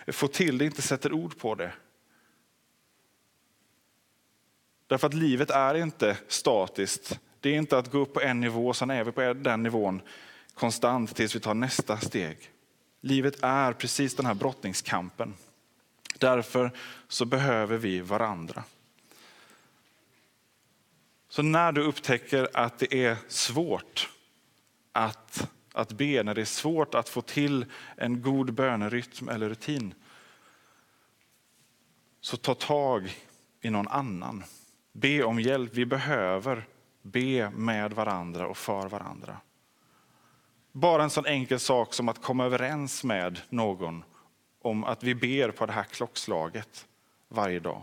får 0.07 0.29
till 0.29 0.59
det, 0.59 0.65
inte 0.65 0.83
sätter 0.83 1.13
ord 1.13 1.39
på 1.39 1.55
det. 1.55 1.73
Därför 4.87 5.07
att 5.07 5.15
livet 5.15 5.51
är 5.51 5.75
inte 5.75 6.17
statiskt. 6.29 7.21
Det 7.41 7.51
är 7.51 7.55
inte 7.55 7.79
att 7.79 7.93
gå 7.93 7.99
upp 7.99 8.15
på 8.15 8.21
en 8.21 8.41
nivå, 8.41 8.73
sen 8.73 8.91
är 8.91 9.05
vi 9.05 9.13
på 9.13 9.33
den 9.33 9.63
nivån 9.63 10.03
konstant 10.55 11.17
tills 11.17 11.37
vi 11.37 11.41
tar 11.41 11.55
nästa 11.55 11.97
steg. 11.97 12.39
Livet 13.01 13.43
är 13.43 13.73
precis 13.73 14.17
den 14.17 14.27
här 14.27 14.35
brottningskampen. 14.35 15.35
Därför 16.19 16.71
så 17.09 17.25
behöver 17.25 17.77
vi 17.77 18.01
varandra. 18.01 18.65
Så 21.29 21.43
när 21.43 21.73
du 21.73 21.83
upptäcker 21.83 22.49
att 22.55 22.79
det 22.79 23.05
är 23.05 23.17
svårt 23.29 24.11
att, 24.93 25.51
att 25.73 25.93
be, 25.93 26.23
när 26.23 26.35
det 26.35 26.41
är 26.41 26.45
svårt 26.45 26.95
att 26.95 27.09
få 27.09 27.23
till 27.23 27.67
en 27.97 28.23
god 28.23 28.55
bönerytm 28.55 29.29
eller 29.29 29.49
rutin, 29.49 29.95
så 32.21 32.37
ta 32.37 32.55
tag 32.55 33.17
i 33.61 33.71
någon 33.71 33.89
annan. 33.89 34.45
Be 34.93 35.23
om 35.23 35.41
hjälp. 35.41 35.75
Vi 35.75 35.87
behöver 35.87 36.67
be 37.03 37.51
med 37.51 37.93
varandra 37.93 38.47
och 38.47 38.57
för 38.57 38.89
varandra. 38.89 39.37
Bara 40.73 41.03
en 41.03 41.11
sån 41.11 41.27
enkel 41.27 41.61
sak 41.61 41.95
som 41.95 42.09
att 42.09 42.23
komma 42.23 42.45
överens 42.45 43.05
med 43.05 43.41
någon 43.49 44.05
om 44.63 44.85
att 44.85 45.03
vi 45.03 45.15
ber 45.15 45.51
på 45.51 45.67
det 45.67 45.73
här 45.73 45.85
klockslaget 45.85 46.87
varje 47.29 47.61
dag 47.61 47.83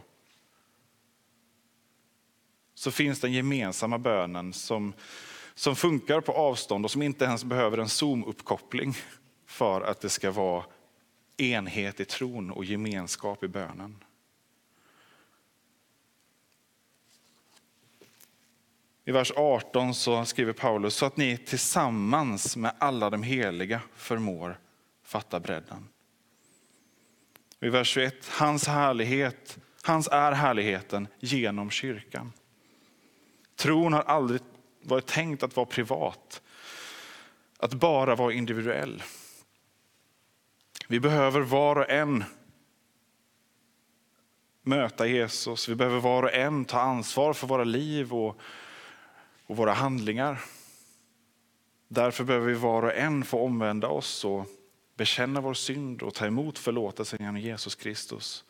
så 2.76 2.92
finns 2.92 3.20
den 3.20 3.34
gemensamma 3.34 3.98
bönen 3.98 4.54
som, 4.54 4.94
som 5.56 5.76
funkar 5.76 6.22
på 6.22 6.32
avstånd 6.32 6.86
och 6.86 6.92
som 6.92 7.02
inte 7.02 7.26
ens 7.26 7.44
behöver 7.44 7.78
en 7.78 7.88
Zoom-uppkoppling 7.88 8.98
för 9.46 9.82
att 9.82 10.02
det 10.02 10.10
ska 10.10 10.32
vara 10.32 10.64
enhet 11.38 12.00
i 12.00 12.06
tron 12.06 12.52
och 12.52 12.66
gemenskap 12.66 13.44
i 13.44 13.48
bönen. 13.48 14.04
I 19.08 19.12
vers 19.12 19.32
18 19.36 19.94
så 19.94 20.26
skriver 20.26 20.54
Paulus 20.54 20.96
så 20.96 21.06
att 21.06 21.18
ni 21.18 21.38
tillsammans 21.38 22.58
med 22.58 22.76
alla 22.78 23.10
de 23.10 23.24
heliga 23.24 23.82
förmår 23.96 24.60
fatta 25.04 25.40
bredden. 25.40 25.88
I 27.60 27.70
vers 27.70 27.88
21, 27.88 28.28
hans 28.30 28.68
härlighet, 28.68 29.58
hans 29.84 30.08
är 30.12 30.32
härligheten 30.32 31.08
genom 31.20 31.70
kyrkan. 31.70 32.32
Tron 33.56 33.94
har 33.94 34.02
aldrig 34.02 34.42
varit 34.82 35.06
tänkt 35.06 35.44
att 35.44 35.56
vara 35.56 35.66
privat, 35.66 36.42
att 37.58 37.74
bara 37.74 38.16
vara 38.16 38.34
individuell. 38.34 39.04
Vi 40.88 41.00
behöver 41.00 41.42
var 41.42 41.76
och 41.76 41.90
en 41.90 42.24
möta 44.62 45.08
Jesus. 45.08 45.70
Vi 45.70 45.76
behöver 45.76 46.00
var 46.00 46.24
och 46.24 46.34
en 46.34 46.66
ta 46.66 46.80
ansvar 46.80 47.34
för 47.34 47.48
våra 47.48 47.64
liv 47.64 48.14
och, 48.14 48.40
och 49.46 49.58
våra 49.58 49.74
handlingar. 49.74 50.42
Därför 51.88 52.24
behöver 52.24 52.48
vi 52.48 52.54
var 52.54 52.84
och 52.84 52.96
en 52.96 53.24
få 53.24 53.40
omvända 53.40 53.88
oss 53.88 54.26
och 54.26 54.46
bekänna 54.96 55.42
vår 55.42 55.54
synd 55.54 56.02
och 56.02 56.14
ta 56.14 56.26
emot 56.26 56.58
förlåtelsen 56.58 57.20
genom 57.20 57.38
Jesus 57.38 57.76
Kristus. 57.76 58.44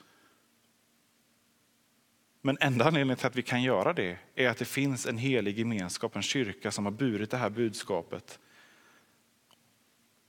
Men 2.45 2.57
enda 2.61 2.85
anledningen 2.85 3.17
till 3.17 3.27
att 3.27 3.35
vi 3.35 3.41
kan 3.41 3.63
göra 3.63 3.93
det 3.93 4.17
är 4.35 4.49
att 4.49 4.57
det 4.57 4.65
finns 4.65 5.05
en 5.05 5.17
helig 5.17 5.59
gemenskap, 5.59 6.15
en 6.15 6.21
kyrka 6.21 6.71
som 6.71 6.85
har 6.85 6.91
burit 6.91 7.31
det 7.31 7.37
här 7.37 7.49
budskapet. 7.49 8.39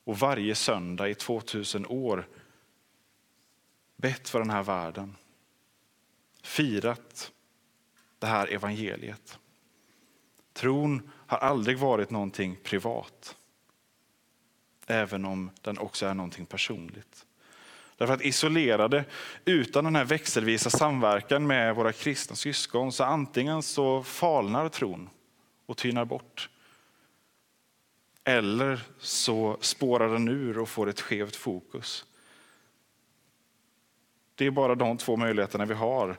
Och 0.04 0.18
varje 0.18 0.54
söndag 0.54 1.08
i 1.08 1.14
2000 1.14 1.86
år 1.86 2.28
bett 3.96 4.28
för 4.28 4.38
den 4.38 4.50
här 4.50 4.62
världen. 4.62 5.16
Firat 6.42 7.32
det 8.18 8.26
här 8.26 8.52
evangeliet. 8.52 9.38
Tron 10.52 11.10
har 11.26 11.38
aldrig 11.38 11.78
varit 11.78 12.10
någonting 12.10 12.56
privat. 12.62 13.36
Även 14.86 15.24
om 15.24 15.50
den 15.60 15.78
också 15.78 16.06
är 16.06 16.14
någonting 16.14 16.46
personligt. 16.46 17.25
Därför 17.96 18.14
att 18.14 18.24
isolerade, 18.24 19.04
utan 19.44 19.84
den 19.84 19.96
här 19.96 20.04
växelvisa 20.04 20.70
samverkan 20.70 21.46
med 21.46 21.74
våra 21.74 21.92
kristna 21.92 22.36
syskon, 22.36 22.92
så 22.92 23.04
antingen 23.04 23.62
så 23.62 24.02
falnar 24.02 24.68
tron 24.68 25.10
och 25.66 25.76
tynar 25.76 26.04
bort. 26.04 26.48
Eller 28.24 28.80
så 28.98 29.58
spårar 29.60 30.08
den 30.08 30.28
ur 30.28 30.58
och 30.58 30.68
får 30.68 30.88
ett 30.88 31.00
skevt 31.00 31.36
fokus. 31.36 32.04
Det 34.34 34.46
är 34.46 34.50
bara 34.50 34.74
de 34.74 34.98
två 34.98 35.16
möjligheterna 35.16 35.64
vi 35.64 35.74
har 35.74 36.16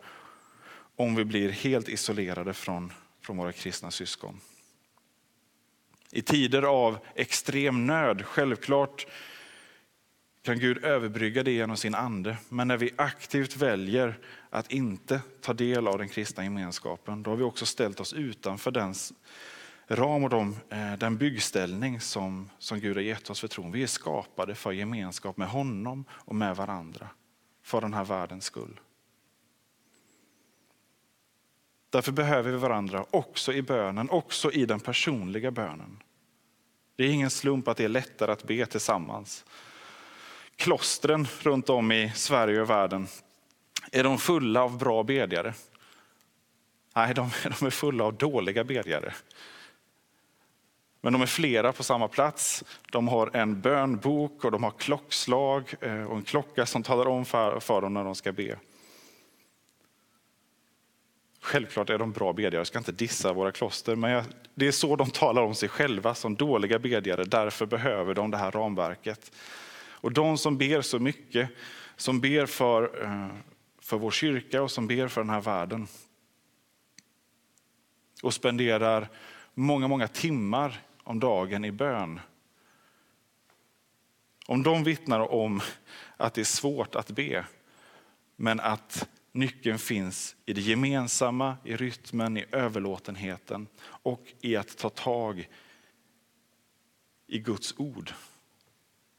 om 0.95 1.15
vi 1.15 1.25
blir 1.25 1.49
helt 1.49 1.89
isolerade 1.89 2.53
från, 2.53 2.93
från 3.21 3.37
våra 3.37 3.51
kristna 3.51 3.91
syskon. 3.91 4.39
I 6.11 6.21
tider 6.21 6.61
av 6.61 6.97
extrem 7.15 7.87
nöd, 7.87 8.25
självklart 8.25 9.07
kan 10.47 10.59
Gud 10.59 10.83
överbrygga 10.83 11.43
det 11.43 11.51
genom 11.51 11.77
sin 11.77 11.95
ande. 11.95 12.37
Men 12.49 12.67
när 12.67 12.77
vi 12.77 12.91
aktivt 12.95 13.55
väljer 13.57 14.19
att 14.49 14.71
inte 14.71 15.21
ta 15.41 15.53
del 15.53 15.87
av 15.87 15.97
den 15.97 16.09
kristna 16.09 16.43
gemenskapen, 16.43 17.23
då 17.23 17.31
har 17.31 17.37
vi 17.37 17.43
också 17.43 17.65
ställt 17.65 17.99
oss 17.99 18.13
utanför 18.13 18.71
den 18.71 18.93
ram 19.87 20.23
och 20.23 20.29
de, 20.29 20.55
eh, 20.69 20.93
den 20.93 21.17
byggställning 21.17 22.01
som, 22.01 22.49
som 22.59 22.79
Gud 22.79 22.95
har 22.97 23.03
gett 23.03 23.29
oss 23.29 23.39
för 23.39 23.47
tron. 23.47 23.71
Vi 23.71 23.83
är 23.83 23.87
skapade 23.87 24.55
för 24.55 24.71
gemenskap 24.71 25.37
med 25.37 25.47
honom 25.47 26.05
och 26.11 26.35
med 26.35 26.55
varandra, 26.55 27.09
för 27.63 27.81
den 27.81 27.93
här 27.93 28.05
världens 28.05 28.45
skull. 28.45 28.79
Därför 31.89 32.11
behöver 32.11 32.51
vi 32.51 32.57
varandra 32.57 33.05
också 33.09 33.53
i 33.53 33.61
bönen, 33.61 34.09
också 34.09 34.51
i 34.51 34.65
den 34.65 34.79
personliga 34.79 35.51
bönen. 35.51 36.03
Det 36.95 37.03
är 37.03 37.09
ingen 37.09 37.29
slump 37.29 37.67
att 37.67 37.77
det 37.77 37.83
är 37.85 37.89
lättare 37.89 38.31
att 38.31 38.43
be 38.43 38.65
tillsammans. 38.65 39.45
Klostren 40.57 41.27
runt 41.41 41.69
om 41.69 41.91
i 41.91 42.11
Sverige 42.15 42.61
och 42.61 42.69
världen, 42.69 43.07
är 43.91 44.03
de 44.03 44.17
fulla 44.17 44.63
av 44.63 44.77
bra 44.77 45.03
bedjare? 45.03 45.53
Nej, 46.95 47.13
de, 47.13 47.29
de 47.59 47.65
är 47.65 47.69
fulla 47.69 48.03
av 48.03 48.13
dåliga 48.13 48.63
bedjare. 48.63 49.13
Men 51.01 51.13
de 51.13 51.21
är 51.21 51.25
flera 51.25 51.73
på 51.73 51.83
samma 51.83 52.07
plats. 52.07 52.63
De 52.91 53.07
har 53.07 53.29
en 53.33 53.61
bönbok 53.61 54.43
och 54.45 54.51
de 54.51 54.63
har 54.63 54.71
klockslag 54.71 55.73
eh, 55.81 56.03
och 56.03 56.17
en 56.17 56.23
klocka 56.23 56.65
som 56.65 56.83
talar 56.83 57.07
om 57.07 57.25
för, 57.25 57.59
för 57.59 57.81
dem 57.81 57.93
när 57.93 58.03
de 58.03 58.15
ska 58.15 58.31
be. 58.31 58.57
Självklart 61.41 61.89
är 61.89 61.97
de 61.97 62.11
bra 62.11 62.33
bedjare, 62.33 62.55
jag 62.55 62.67
ska 62.67 62.77
inte 62.77 62.91
dissa 62.91 63.33
våra 63.33 63.51
kloster, 63.51 63.95
men 63.95 64.11
jag, 64.11 64.23
det 64.55 64.67
är 64.67 64.71
så 64.71 64.95
de 64.95 65.09
talar 65.11 65.41
om 65.41 65.55
sig 65.55 65.69
själva 65.69 66.15
som 66.15 66.35
dåliga 66.35 66.79
bedjare. 66.79 67.23
Därför 67.23 67.65
behöver 67.65 68.13
de 68.13 68.31
det 68.31 68.37
här 68.37 68.51
ramverket. 68.51 69.31
Och 69.99 70.11
de 70.11 70.37
som 70.37 70.57
ber 70.57 70.81
så 70.81 70.99
mycket, 70.99 71.49
som 71.95 72.21
ber 72.21 72.45
för, 72.45 73.03
eh, 73.03 73.27
för 73.79 73.97
vår 73.97 74.11
kyrka 74.11 74.61
och 74.61 74.71
som 74.71 74.87
ber 74.87 75.07
för 75.07 75.21
den 75.21 75.29
här 75.29 75.41
världen 75.41 75.87
och 78.23 78.33
spenderar 78.33 79.09
många, 79.53 79.87
många 79.87 80.07
timmar 80.07 80.81
om 81.03 81.19
dagen 81.19 81.65
i 81.65 81.71
bön. 81.71 82.19
Om 84.47 84.63
de 84.63 84.83
vittnar 84.83 85.19
om 85.19 85.61
att 86.17 86.33
det 86.33 86.41
är 86.41 86.45
svårt 86.45 86.95
att 86.95 87.11
be, 87.11 87.45
men 88.35 88.59
att 88.59 89.07
nyckeln 89.31 89.79
finns 89.79 90.35
i 90.45 90.53
det 90.53 90.61
gemensamma, 90.61 91.57
i 91.63 91.75
rytmen, 91.75 92.37
i 92.37 92.45
överlåtenheten 92.51 93.67
och 93.83 94.33
i 94.41 94.55
att 94.55 94.77
ta 94.77 94.89
tag 94.89 95.49
i 97.27 97.39
Guds 97.39 97.73
ord. 97.77 98.13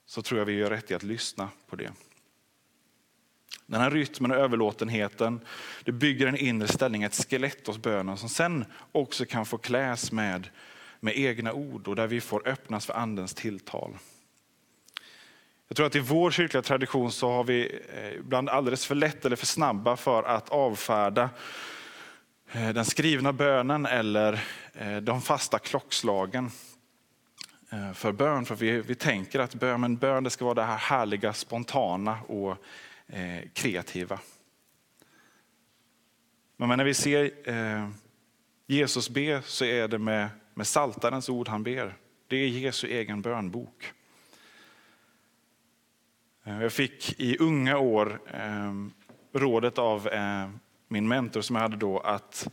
Så 0.09 0.23
tror 0.23 0.38
jag 0.38 0.47
vi 0.47 0.53
gör 0.53 0.71
rätt 0.71 0.91
i 0.91 0.95
att 0.95 1.03
lyssna 1.03 1.49
på 1.67 1.77
det. 1.77 1.93
Den 3.67 3.81
här 3.81 3.91
rytmen 3.91 4.31
och 4.31 4.37
överlåtenheten 4.37 5.41
det 5.85 5.93
bygger 5.93 6.27
en 6.27 6.37
inre 6.37 6.69
ställning, 6.69 7.03
ett 7.03 7.25
skelett 7.29 7.67
hos 7.67 7.79
bönen 7.79 8.17
som 8.17 8.29
sen 8.29 8.65
också 8.93 9.25
kan 9.25 9.47
få 9.47 9.59
kläs 9.59 10.12
med 10.12 10.49
med 11.00 11.19
egna 11.19 11.53
ord 11.53 11.88
och 11.88 11.97
där 11.97 12.07
vi 12.07 12.21
får 12.21 12.49
öppnas 12.49 12.87
för 12.87 12.95
andens 12.95 13.35
tilltal. 13.35 13.99
Jag 15.69 15.77
tror 15.77 15.87
att 15.87 15.97
i 15.97 16.00
vår 16.00 16.31
kyrkliga 16.31 16.62
tradition 16.62 17.12
så 17.12 17.31
har 17.31 17.45
vi 17.45 17.81
eh, 17.95 18.12
ibland 18.12 18.49
alldeles 18.49 18.87
för 18.87 18.95
lätt 18.95 19.25
eller 19.25 19.37
för 19.37 19.47
snabba 19.47 19.97
för 19.97 20.23
att 20.23 20.49
avfärda 20.49 21.31
eh, 22.53 22.69
den 22.69 22.85
skrivna 22.85 23.33
bönen 23.33 23.87
eller 23.87 24.45
eh, 24.75 24.97
de 24.97 25.23
fasta 25.23 25.59
klockslagen 25.59 26.50
Eh, 27.70 27.92
för 27.92 28.12
bön. 28.12 28.44
För 28.44 28.54
vi, 28.54 28.80
vi 28.80 28.94
tänker 28.94 29.38
att 29.38 29.54
bön, 29.54 29.80
men 29.80 29.96
bön 29.96 30.25
det 30.25 30.30
ska 30.30 30.44
vara 30.44 30.54
det 30.54 30.62
här 30.62 30.78
härliga, 30.78 31.32
spontana 31.32 32.18
och 32.22 32.56
eh, 33.06 33.48
kreativa. 33.52 34.18
Men 36.56 36.68
när 36.68 36.84
vi 36.84 36.94
ser 36.94 37.48
eh, 37.48 37.88
Jesus 38.66 39.11
be 39.11 39.42
så 39.42 39.64
är 39.64 39.88
det 39.88 39.98
med 39.98 40.28
med 40.59 40.66
saltarens 40.66 41.28
ord 41.28 41.48
han 41.48 41.62
ber. 41.62 41.94
Det 42.28 42.37
är 42.37 42.48
Jesu 42.48 42.87
egen 42.87 43.22
bönbok. 43.22 43.92
Jag 46.44 46.72
fick 46.72 47.20
i 47.20 47.37
unga 47.38 47.78
år 47.78 48.20
eh, 48.33 48.74
rådet 49.33 49.78
av 49.78 50.09
eh, 50.09 50.50
min 50.88 51.09
mentor 51.09 51.40
som 51.40 51.57
jag 51.57 51.62
hade 51.62 51.76
då 51.76 51.98
att 51.98 52.48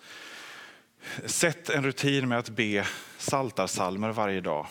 sätt 1.25 1.69
en 1.69 1.83
rutin 1.83 2.27
med 2.27 2.37
att 2.37 2.49
be 2.49 2.85
saltarsalmer 3.17 4.11
varje 4.11 4.41
dag. 4.41 4.67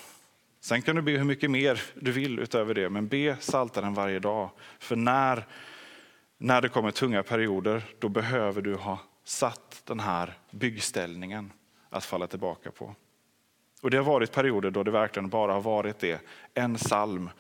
Sen 0.65 0.83
kan 0.83 0.97
du 0.97 1.03
be 1.03 1.11
hur 1.11 1.25
mycket 1.25 1.51
mer 1.51 1.83
du 1.95 2.13
vill 2.13 2.39
utöver 2.39 2.75
det, 2.75 2.91
men 2.91 3.09
be 3.09 3.37
saltaren 3.41 3.95
varje 3.95 4.19
dag. 4.19 4.51
För 4.79 4.97
när, 4.97 5.47
när 6.39 6.63
det 6.63 6.69
kommer 6.69 6.91
tunga 6.91 7.23
perioder, 7.23 7.83
då 7.99 8.09
behöver 8.09 8.63
du 8.63 8.75
ha 8.75 8.99
satt 9.25 9.83
den 9.85 10.01
här 10.01 10.39
byggställningen 10.51 11.53
att 11.91 12.05
falla 12.05 12.27
tillbaka 12.27 12.71
på. 12.71 12.95
Och 13.83 13.91
Det 13.91 13.97
har 13.97 14.05
varit 14.05 14.33
perioder 14.33 14.71
då 14.71 14.83
det 14.83 14.91
verkligen 14.91 15.29
bara 15.29 15.53
har 15.53 15.61
varit 15.61 15.99
det. 15.99 16.21
En 16.55 16.75
psalm, 16.75 17.31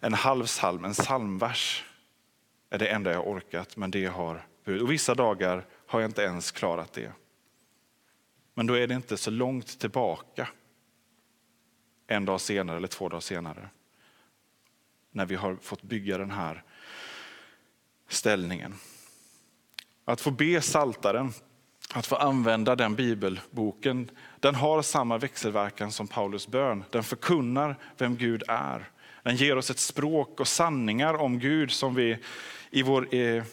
en 0.00 0.14
halv 0.14 0.44
psalm, 0.44 0.84
en 0.84 0.92
psalmvers 0.92 1.84
är 2.70 2.78
det 2.78 2.86
enda 2.86 3.12
jag 3.12 3.28
orkat, 3.28 3.76
men 3.76 3.90
det 3.90 4.06
har 4.06 4.46
Och 4.66 4.90
vissa 4.90 5.14
dagar 5.14 5.66
har 5.86 6.00
jag 6.00 6.08
inte 6.08 6.22
ens 6.22 6.50
klarat 6.50 6.92
det. 6.92 7.12
Men 8.54 8.66
då 8.66 8.74
är 8.74 8.86
det 8.86 8.94
inte 8.94 9.16
så 9.16 9.30
långt 9.30 9.78
tillbaka, 9.78 10.48
en 12.06 12.24
dag 12.24 12.40
senare 12.40 12.76
eller 12.76 12.88
två 12.88 13.08
dagar 13.08 13.20
senare, 13.20 13.68
när 15.10 15.26
vi 15.26 15.34
har 15.34 15.56
fått 15.56 15.82
bygga 15.82 16.18
den 16.18 16.30
här 16.30 16.62
ställningen. 18.08 18.74
Att 20.04 20.20
få 20.20 20.30
be 20.30 20.60
saltaren 20.60 21.32
att 21.94 22.06
få 22.06 22.16
använda 22.16 22.76
den 22.76 22.94
bibelboken, 22.94 24.10
den 24.40 24.54
har 24.54 24.82
samma 24.82 25.18
växelverkan 25.18 25.92
som 25.92 26.08
Paulus 26.08 26.48
bön. 26.48 26.84
Den 26.90 27.02
förkunnar 27.02 27.76
vem 27.98 28.16
Gud 28.16 28.42
är. 28.48 28.90
Den 29.22 29.36
ger 29.36 29.58
oss 29.58 29.70
ett 29.70 29.78
språk 29.78 30.40
och 30.40 30.48
sanningar 30.48 31.14
om 31.14 31.38
Gud 31.38 31.70
som 31.70 31.94
vi 31.94 32.18
i, 32.70 32.82
vår, 32.82 33.14
eh, 33.14 33.44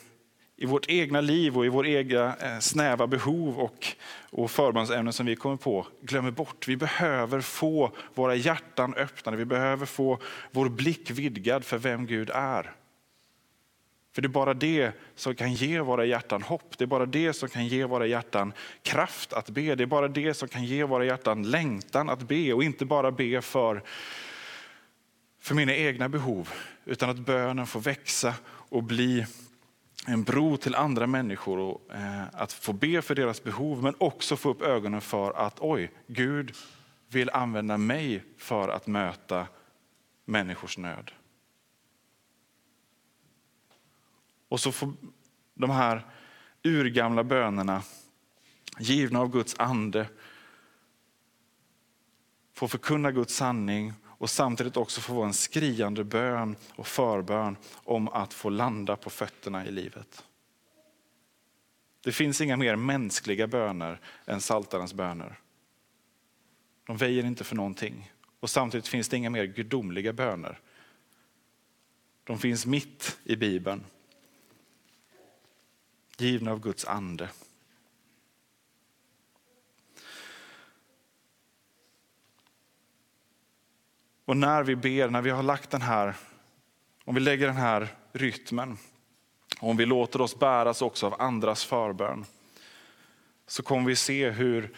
i 0.55 0.65
vårt 0.65 0.89
egna 0.89 1.21
liv 1.21 1.57
och 1.57 1.65
i 1.65 1.69
våra 1.69 1.88
egna 1.88 2.35
eh, 2.35 2.59
snäva 2.59 3.07
behov 3.07 3.59
och, 3.59 3.88
och 4.32 4.52
förbandsämnen 4.52 5.13
som 5.13 5.26
vi 5.26 5.36
kommer 5.36 5.56
på 5.56 5.88
glömmer 6.02 6.32
bort. 6.32 6.68
Vi 6.68 6.78
behöver 6.78 7.42
få 7.42 7.92
våra 8.13 8.36
hjärtan 8.36 8.94
öppnade, 8.94 9.38
vi 9.38 9.46
behöver 9.46 9.86
få 9.86 10.20
vår 10.52 10.70
blick 10.70 11.12
vidgad 11.12 11.65
för 11.65 11.78
vem 11.78 12.06
Gud 12.06 12.30
är. 12.34 12.76
För 14.13 14.22
det 14.22 14.26
är 14.26 14.30
bara 14.30 14.54
det 14.54 14.92
som 15.15 15.36
kan 15.36 15.54
ge 15.54 15.80
våra 15.80 16.06
hjärtan 16.06 16.42
hopp. 16.42 16.78
Det 16.78 16.84
är 16.84 16.88
bara 16.88 17.06
det 17.06 17.34
som 17.34 17.50
kan 17.50 17.68
ge 17.68 17.86
våra 17.86 18.06
hjärtan 18.06 18.54
kraft 18.82 19.34
att 19.34 19.50
be. 19.50 19.76
Det 19.76 19.84
är 19.84 19.86
bara 19.86 20.08
det 20.08 20.34
som 20.34 20.48
kan 20.48 20.63
ge 20.63 20.84
våra 20.84 21.06
hjärtan 21.06 21.44
längtan 21.44 22.10
att 22.10 22.20
be 22.20 22.54
och 22.54 22.63
inte 22.63 22.86
bara 22.86 23.12
be 23.12 23.42
för, 23.42 23.84
för 25.42 25.56
mina 25.56 25.76
egna 25.76 26.10
behov. 26.10 26.50
Utan 26.86 27.10
att 27.10 27.20
bönen 27.20 27.68
får 27.68 27.80
växa 27.80 28.34
och 28.46 28.84
bli 28.84 29.26
en 30.10 30.24
bro 30.24 30.58
till 30.58 30.76
andra 30.76 31.08
människor 31.08 31.58
och 31.58 31.95
eh, 31.95 32.24
att 32.34 32.54
få 32.54 32.74
be 32.74 33.02
för 33.02 33.15
deras 33.15 33.43
behov 33.43 33.84
men 33.84 33.95
också 33.98 34.36
få 34.36 34.50
upp 34.50 34.62
ögonen 34.62 35.02
för 35.02 35.34
att 35.34 35.60
oj, 35.60 35.91
Gud 36.08 36.56
vill 37.08 37.30
använda 37.30 37.78
mig 37.78 38.24
för 38.38 38.69
att 38.69 38.88
möta 38.88 39.48
människors 40.26 40.78
nöd. 40.78 41.12
Och 44.50 44.60
så 44.60 44.72
får 44.72 44.93
de 45.54 45.69
här 45.69 46.06
urgamla 46.63 47.24
bönerna, 47.24 47.82
givna 48.80 49.19
av 49.19 49.32
Guds 49.32 49.56
ande, 49.60 50.08
få 52.54 52.67
förkunna 52.67 53.12
Guds 53.12 53.36
sanning 53.36 53.93
och 54.19 54.29
samtidigt 54.29 54.77
också 54.77 55.01
få 55.01 55.13
vara 55.13 55.27
en 55.27 55.34
skriande 55.34 56.03
bön 56.03 56.55
och 56.75 56.88
förbön 56.88 57.58
om 57.73 58.08
att 58.08 58.34
få 58.34 58.49
landa 58.49 58.95
på 58.95 59.10
fötterna 59.10 59.65
i 59.65 59.71
livet. 59.71 60.23
Det 62.03 62.12
finns 62.12 62.41
inga 62.41 62.58
mer 62.58 62.75
mänskliga 62.75 63.47
böner 63.47 63.99
än 64.25 64.41
saltarens 64.41 64.93
böner. 64.93 65.39
De 66.86 66.97
väjer 66.97 67.25
inte 67.25 67.43
för 67.43 67.55
någonting. 67.55 68.12
Och 68.39 68.49
samtidigt 68.49 68.88
finns 68.88 69.10
det 69.10 69.17
inga 69.17 69.29
mer 69.29 69.45
gudomliga 69.45 70.13
böner. 70.13 70.60
De 72.23 72.39
finns 72.39 72.65
mitt 72.65 73.17
i 73.23 73.36
Bibeln 73.36 73.84
givna 76.17 76.51
av 76.51 76.60
Guds 76.60 76.86
ande. 76.86 77.29
Och 84.30 84.38
när 84.38 84.63
vi 84.63 84.76
ber, 84.76 85.10
när 85.10 85.22
vi 85.22 85.30
har 85.30 85.44
lagt 85.44 85.70
den 85.70 85.82
här, 85.82 86.15
om 87.06 87.15
vi 87.15 87.22
lägger 87.22 87.48
den 87.48 87.56
här 87.56 87.88
rytmen, 88.12 88.78
om 89.60 89.78
vi 89.78 89.86
låter 89.86 90.22
oss 90.22 90.39
bäras 90.39 90.82
också 90.82 91.06
av 91.06 91.22
andras 91.22 91.65
förbön, 91.65 92.26
så 93.48 93.63
kommer 93.63 93.88
vi 93.88 93.96
se 93.96 94.30
hur 94.30 94.76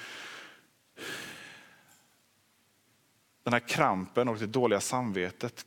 den 3.44 3.54
här 3.54 3.60
krampen 3.60 4.28
och 4.28 4.38
det 4.38 4.48
dåliga 4.48 4.80
samvetet 4.80 5.66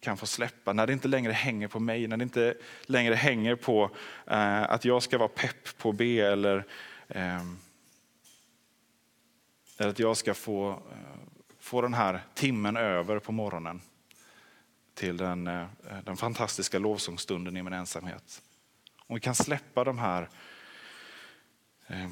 kan 0.00 0.16
få 0.16 0.26
släppa, 0.26 0.72
när 0.72 0.86
det 0.86 0.92
inte 0.92 1.08
längre 1.08 1.32
hänger 1.32 1.68
på 1.68 1.80
mig, 1.80 2.06
när 2.06 2.16
det 2.16 2.22
inte 2.22 2.54
längre 2.82 3.14
hänger 3.14 3.54
på 3.54 3.90
eh, 4.26 4.62
att 4.62 4.84
jag 4.84 5.02
ska 5.02 5.18
vara 5.18 5.28
pepp 5.28 5.78
på 5.78 5.92
B 5.92 6.20
eller, 6.20 6.64
eh, 7.08 7.44
eller 9.78 9.90
att 9.90 9.98
jag 9.98 10.16
ska 10.16 10.34
få, 10.34 10.70
eh, 10.70 11.35
få 11.66 11.80
den 11.80 11.94
här 11.94 12.24
timmen 12.34 12.76
över 12.76 13.18
på 13.18 13.32
morgonen 13.32 13.80
till 14.94 15.16
den, 15.16 15.46
eh, 15.46 15.66
den 16.04 16.16
fantastiska 16.16 16.78
lovsångsstunden 16.78 17.56
i 17.56 17.62
min 17.62 17.72
ensamhet. 17.72 18.42
Om 18.96 19.14
vi 19.14 19.20
kan 19.20 19.34
släppa 19.34 19.84
de 19.84 19.98
här 19.98 20.28
eh, 21.86 22.10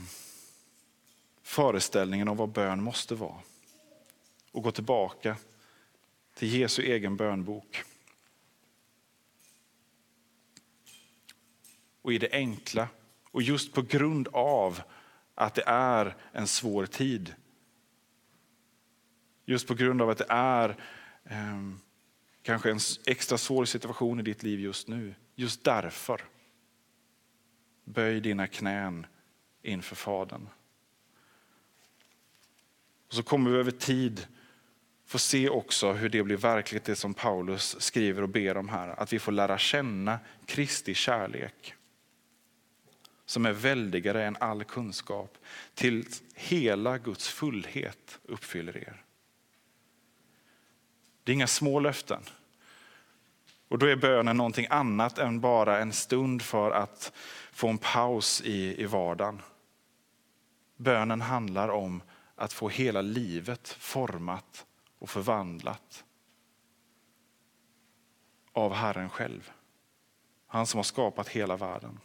föreställningen 1.43 2.29
om 2.29 2.37
vad 2.37 2.49
bön 2.49 2.83
måste 2.83 3.15
vara 3.15 3.41
och 4.53 4.63
gå 4.63 4.71
tillbaka 4.71 5.37
till 6.35 6.55
Jesu 6.55 6.83
egen 6.83 7.17
bönbok. 7.17 7.83
Och 12.03 12.13
i 12.13 12.19
det 12.19 12.33
enkla, 12.33 12.89
och 13.31 13.43
just 13.43 13.73
på 13.73 13.83
grund 13.83 14.29
av 14.33 14.83
att 15.35 15.55
det 15.55 15.65
är 15.67 16.17
en 16.33 16.47
svår 16.47 16.87
tid. 16.87 17.35
Just 19.45 19.69
på 19.69 19.75
grund 19.75 20.03
av 20.03 20.11
att 20.11 20.19
det 20.19 20.27
är 20.29 20.69
eh, 21.25 21.61
kanske 22.43 22.71
en 22.71 22.79
extra 23.07 23.39
svår 23.39 23.65
situation 23.65 24.21
i 24.21 24.23
ditt 24.23 24.43
liv 24.43 24.61
just 24.61 24.89
nu. 24.89 25.15
Just 25.35 25.65
därför, 25.65 26.21
böj 27.85 28.21
dina 28.21 28.47
knän 28.47 29.07
inför 29.63 29.97
Fadern. 29.97 30.49
Och 33.09 33.15
så 33.15 33.23
kommer 33.23 33.51
vi 33.51 33.57
över 33.57 33.71
tid 33.71 34.27
få 35.07 35.19
se 35.19 35.49
också 35.49 35.93
hur 35.93 36.09
det 36.09 36.23
blir 36.23 36.37
verkligt 36.37 36.85
det 36.85 36.97
som 36.97 37.15
Paulus 37.15 37.81
skriver 37.81 38.23
och 38.23 38.29
ber 38.29 38.57
om 38.57 38.69
här. 38.69 38.89
Att 38.89 39.13
vi 39.13 39.19
får 39.19 39.33
lära 39.33 39.59
känna 39.59 40.19
Kristi 40.47 40.95
kärlek 40.95 41.75
som 43.27 43.47
är 43.47 43.53
väldigare 43.53 44.25
än 44.25 44.37
all 44.41 44.65
kunskap 44.65 45.39
till 45.75 46.07
hela 46.35 46.99
Guds 46.99 47.29
fullhet 47.29 48.19
uppfyller 48.23 48.77
er. 48.77 49.04
Det 51.25 51.33
är 51.33 51.35
inga 51.35 51.47
små 51.47 51.81
löften. 51.81 52.23
Och 53.69 53.79
då 53.79 53.87
är 53.87 53.97
bönen 53.97 54.37
någonting 54.37 54.67
annat 54.71 55.19
än 55.19 55.41
bara 55.41 55.79
en 55.79 55.93
stund 55.93 56.43
för 56.43 56.71
att 56.71 57.13
få 57.53 57.69
en 57.69 57.79
paus 57.79 58.41
i, 58.41 58.83
i 58.83 58.87
vardagen. 58.87 59.43
Bönen 60.77 61.21
handlar 61.21 61.69
om 61.69 62.03
att 62.35 62.53
få 62.53 62.69
hela 62.69 63.03
livet 63.03 63.69
format 63.69 64.67
och 64.99 65.11
förvandlat 65.11 66.05
av 68.53 68.73
Herren 68.73 69.11
själv. 69.11 69.51
Han 70.47 70.67
som 70.67 70.79
har 70.79 70.85
skapat 70.85 71.29
hela 71.29 71.57
världen. 71.57 72.01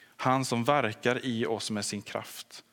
Han 0.00 0.44
som 0.44 0.64
verkar 0.64 1.24
i 1.24 1.46
oss 1.46 1.70
med 1.70 1.84
sin 1.84 2.02
kraft 2.02 2.64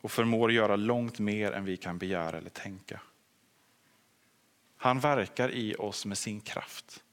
och 0.00 0.10
förmår 0.10 0.52
göra 0.52 0.76
långt 0.76 1.18
mer 1.18 1.52
än 1.52 1.64
vi 1.64 1.76
kan 1.76 1.98
begära 1.98 2.38
eller 2.38 2.50
tänka. 2.50 3.00
Han 4.82 5.00
verkar 5.00 5.50
i 5.50 5.74
oss 5.78 6.06
med 6.06 6.18
sin 6.18 6.40
kraft. 6.40 7.04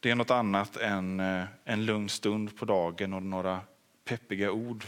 Det 0.00 0.10
är 0.10 0.14
något 0.14 0.30
annat 0.30 0.76
än 0.76 1.20
eh, 1.20 1.44
en 1.64 1.84
lugn 1.84 2.08
stund 2.08 2.56
på 2.56 2.64
dagen 2.64 3.12
och 3.12 3.22
några 3.22 3.60
peppiga 4.04 4.50
ord 4.50 4.84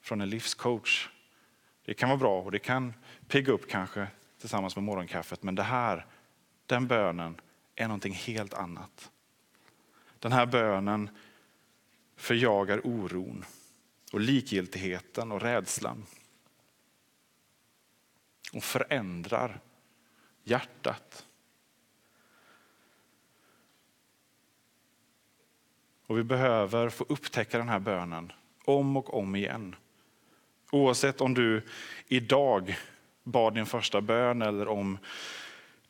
från 0.00 0.20
en 0.20 0.30
livscoach. 0.30 1.08
Det 1.84 1.94
kan 1.94 2.08
vara 2.08 2.18
bra 2.18 2.42
och 2.42 2.52
det 2.52 2.58
kan 2.58 2.94
pigga 3.28 3.52
upp 3.52 3.70
kanske 3.70 4.06
tillsammans 4.38 4.76
med 4.76 4.82
morgonkaffet. 4.82 5.42
Men 5.42 5.54
det 5.54 5.62
här, 5.62 6.06
den 6.66 6.86
bönen 6.86 7.40
är 7.74 7.88
någonting 7.88 8.14
helt 8.14 8.54
annat. 8.54 9.10
Den 10.18 10.32
här 10.32 10.46
bönen 10.46 11.10
förjagar 12.16 12.86
oron 12.86 13.44
och 14.12 14.20
likgiltigheten 14.20 15.32
och 15.32 15.40
rädslan. 15.40 16.06
Och 18.52 18.64
förändrar 18.64 19.60
hjärtat. 20.44 21.26
Och 26.06 26.18
vi 26.18 26.24
behöver 26.24 26.88
få 26.88 27.04
upptäcka 27.08 27.58
den 27.58 27.68
här 27.68 27.78
bönen 27.78 28.32
om 28.64 28.96
och 28.96 29.14
om 29.14 29.36
igen. 29.36 29.76
Oavsett 30.70 31.20
om 31.20 31.34
du 31.34 31.62
idag 32.06 32.78
bad 33.22 33.54
din 33.54 33.66
första 33.66 34.00
bön 34.00 34.42
eller 34.42 34.68
om 34.68 34.98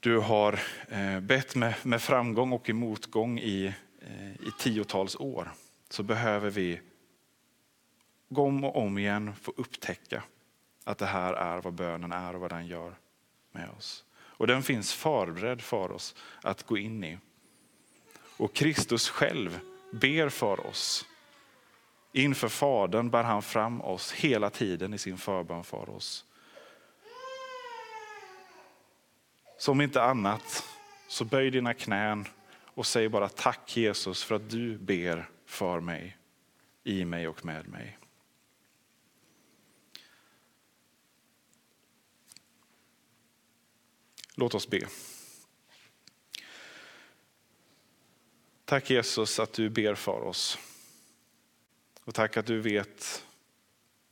du 0.01 0.19
har 0.19 0.61
eh, 0.89 1.21
bett 1.21 1.55
med, 1.55 2.03
framgång 2.03 2.53
och 2.53 2.69
i 2.69 2.73
motgång 2.73 3.39
i, 3.39 3.75
i 4.41 4.51
tiotals 4.59 5.17
år 5.17 5.53
så 5.89 6.03
behöver 6.03 6.51
vi 6.51 6.81
gång 8.33 8.65
och 8.65 8.77
om 8.77 8.99
igen 8.99 9.35
få 9.35 9.53
upptäcka 9.57 10.23
att 10.85 10.99
det 10.99 11.07
här 11.07 11.35
är 11.35 11.61
vad 11.61 11.75
bönen 11.75 12.13
är 12.13 12.35
och 12.35 12.41
vad 12.41 12.51
den 12.51 12.67
gör 12.67 12.95
med 13.53 13.69
oss. 13.79 14.05
Och 14.15 14.47
den 14.47 14.63
finns 14.63 14.93
förberedd 14.93 15.63
för 15.63 15.93
oss 15.93 16.15
att 16.43 16.63
gå 16.67 16.79
in 16.79 17.05
i. 17.05 17.19
Och 18.37 18.55
Kristus 18.55 19.09
själv 19.09 19.61
ber 19.93 20.29
för 20.29 20.67
oss. 20.67 21.07
Inför 22.13 22.49
Fadern 22.49 23.11
bär 23.11 23.23
han 23.23 23.43
fram 23.43 23.81
oss 23.81 24.13
hela 24.13 24.51
tiden 24.51 24.95
i 24.95 24.99
sin 24.99 25.19
förbön 25.19 25.65
för 25.65 25.91
oss. 25.91 26.25
Som 29.59 29.81
inte 29.81 30.03
annat, 30.03 30.65
så 31.09 31.25
böj 31.25 31.51
dina 31.51 31.75
knän 31.75 32.25
och 32.75 32.87
säg 32.87 33.09
bara 33.09 33.29
tack 33.29 33.77
Jesus 33.77 34.25
för 34.25 34.35
att 34.35 34.51
du 34.51 34.79
ber 34.79 35.29
för 35.47 35.81
mig, 35.81 36.17
i 36.85 37.05
mig 37.05 37.29
och 37.29 37.45
med 37.45 37.69
mig. 37.69 37.99
Låt 44.35 44.55
oss 44.55 44.69
be. 44.69 44.89
Tack 48.65 48.91
Jesus 48.91 49.39
att 49.39 49.53
du 49.53 49.71
ber 49.71 49.95
för 49.95 50.21
oss. 50.21 50.59
Och 52.05 52.15
tack 52.15 52.37
att 52.37 52.47
du 52.47 52.61
vet 52.61 53.25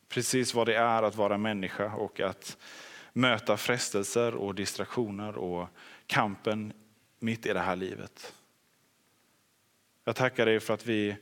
precis 0.08 0.54
vad 0.54 0.66
det 0.66 0.76
är 0.76 1.02
att 1.02 1.14
vara 1.14 1.38
människa 1.38 1.94
och 1.94 2.20
att 2.20 2.56
möta 3.12 3.56
frestelser 3.56 4.34
och 4.34 4.54
distraktioner 4.54 5.36
och 5.36 5.68
kampen 6.06 6.72
mitt 7.18 7.46
i 7.46 7.52
det 7.52 7.60
här 7.60 7.76
livet. 7.76 8.34
Jag 10.04 10.16
tackar 10.16 10.46
dig 10.46 10.60
för 10.60 10.74
att 10.74 10.86
vi 10.86 11.16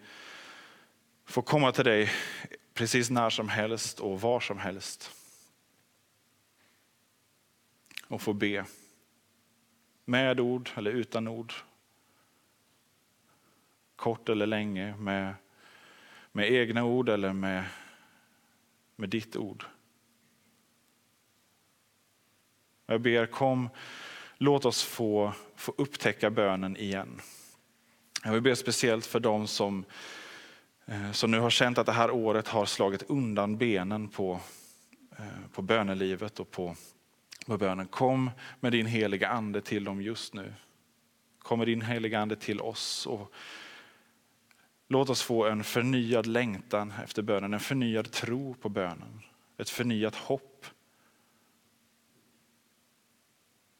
får 1.24 1.42
komma 1.42 1.72
till 1.72 1.84
dig 1.84 2.10
precis 2.74 3.10
när 3.10 3.30
som 3.30 3.48
helst 3.48 4.00
och 4.00 4.20
var 4.20 4.40
som 4.40 4.58
helst. 4.58 5.10
Och 8.08 8.22
få 8.22 8.32
be. 8.32 8.64
Med 10.08 10.40
ord 10.40 10.70
eller 10.74 10.90
utan 10.90 11.28
ord. 11.28 11.52
Kort 13.96 14.28
eller 14.28 14.46
länge. 14.46 14.96
Med, 14.96 15.34
med 16.32 16.52
egna 16.52 16.84
ord 16.84 17.08
eller 17.08 17.32
med, 17.32 17.64
med 18.96 19.08
ditt 19.08 19.36
ord. 19.36 19.64
Jag 22.86 23.00
ber, 23.00 23.26
kom, 23.26 23.68
låt 24.38 24.64
oss 24.64 24.82
få, 24.82 25.32
få 25.56 25.74
upptäcka 25.76 26.30
bönen 26.30 26.76
igen. 26.76 27.20
Jag 28.24 28.32
vill 28.32 28.42
be 28.42 28.56
speciellt 28.56 29.06
för 29.06 29.20
dem 29.20 29.46
som, 29.46 29.84
eh, 30.86 31.12
som 31.12 31.30
nu 31.30 31.40
har 31.40 31.50
känt 31.50 31.78
att 31.78 31.86
det 31.86 31.92
här 31.92 32.10
året 32.10 32.48
har 32.48 32.66
slagit 32.66 33.02
undan 33.02 33.56
benen 33.56 34.08
på, 34.08 34.40
eh, 35.18 35.50
på 35.52 35.62
bönelivet 35.62 36.40
och 36.40 36.50
på, 36.50 36.76
med 37.48 37.58
bönen. 37.58 37.86
Kom 37.86 38.30
med 38.60 38.72
din 38.72 38.86
heliga 38.86 39.28
ande 39.28 39.60
till 39.60 39.84
dem 39.84 40.02
just 40.02 40.34
nu. 40.34 40.54
Kom 41.38 41.58
med 41.58 41.68
din 41.68 41.82
heliga 41.82 42.20
ande 42.20 42.36
till 42.36 42.60
oss. 42.60 43.06
Och 43.06 43.32
låt 44.88 45.10
oss 45.10 45.22
få 45.22 45.46
en 45.46 45.64
förnyad 45.64 46.26
längtan 46.26 46.92
efter 47.04 47.22
bönen, 47.22 47.54
en 47.54 47.60
förnyad 47.60 48.10
tro 48.10 48.54
på 48.54 48.68
bönen. 48.68 49.20
Ett 49.56 49.70
förnyat 49.70 50.14
hopp 50.14 50.66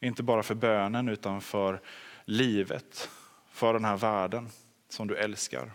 Inte 0.01 0.23
bara 0.23 0.43
för 0.43 0.55
bönen 0.55 1.09
utan 1.09 1.41
för 1.41 1.81
livet, 2.25 3.11
för 3.49 3.73
den 3.73 3.85
här 3.85 3.97
världen 3.97 4.49
som 4.89 5.09
du 5.09 5.17
älskar. 5.17 5.73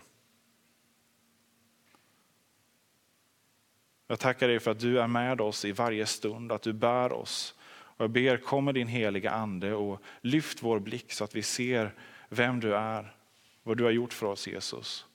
Jag 4.06 4.20
tackar 4.20 4.48
dig 4.48 4.60
för 4.60 4.70
att 4.70 4.80
du 4.80 5.00
är 5.00 5.06
med 5.06 5.40
oss 5.40 5.64
i 5.64 5.72
varje 5.72 6.06
stund, 6.06 6.52
att 6.52 6.62
du 6.62 6.72
bär 6.72 7.12
oss. 7.12 7.54
Och 7.96 8.04
jag 8.04 8.10
ber, 8.10 8.36
kom 8.36 8.64
med 8.64 8.74
din 8.74 8.88
heliga 8.88 9.30
ande 9.30 9.74
och 9.74 10.02
lyft 10.20 10.62
vår 10.62 10.78
blick 10.78 11.12
så 11.12 11.24
att 11.24 11.34
vi 11.34 11.42
ser 11.42 11.94
vem 12.28 12.60
du 12.60 12.76
är, 12.76 13.16
vad 13.62 13.76
du 13.76 13.84
har 13.84 13.90
gjort 13.90 14.12
för 14.12 14.26
oss 14.26 14.46
Jesus. 14.46 15.06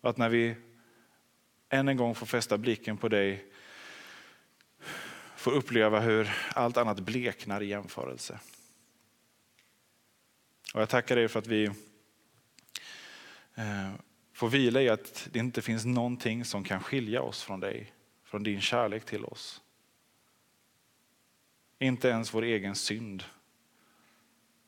Att 0.00 0.16
när 0.16 0.28
vi 0.28 0.56
än 1.68 1.88
en 1.88 1.96
gång 1.96 2.14
får 2.14 2.26
fästa 2.26 2.58
blicken 2.58 2.96
på 2.96 3.08
dig 3.08 3.44
får 5.36 5.52
uppleva 5.52 6.00
hur 6.00 6.30
allt 6.54 6.76
annat 6.76 7.00
bleknar 7.00 7.62
i 7.62 7.66
jämförelse. 7.66 8.38
Och 10.74 10.80
jag 10.80 10.88
tackar 10.88 11.16
dig 11.16 11.28
för 11.28 11.38
att 11.38 11.46
vi 11.46 11.64
eh, 13.54 13.92
får 14.32 14.48
vila 14.48 14.82
i 14.82 14.88
att 14.88 15.28
det 15.32 15.38
inte 15.38 15.62
finns 15.62 15.84
någonting 15.84 16.44
som 16.44 16.64
kan 16.64 16.82
skilja 16.82 17.22
oss 17.22 17.42
från 17.42 17.60
dig, 17.60 17.92
från 18.24 18.42
din 18.42 18.60
kärlek 18.60 19.04
till 19.04 19.24
oss. 19.24 19.63
Inte 21.78 22.08
ens 22.08 22.34
vår 22.34 22.42
egen 22.42 22.74
synd 22.74 23.24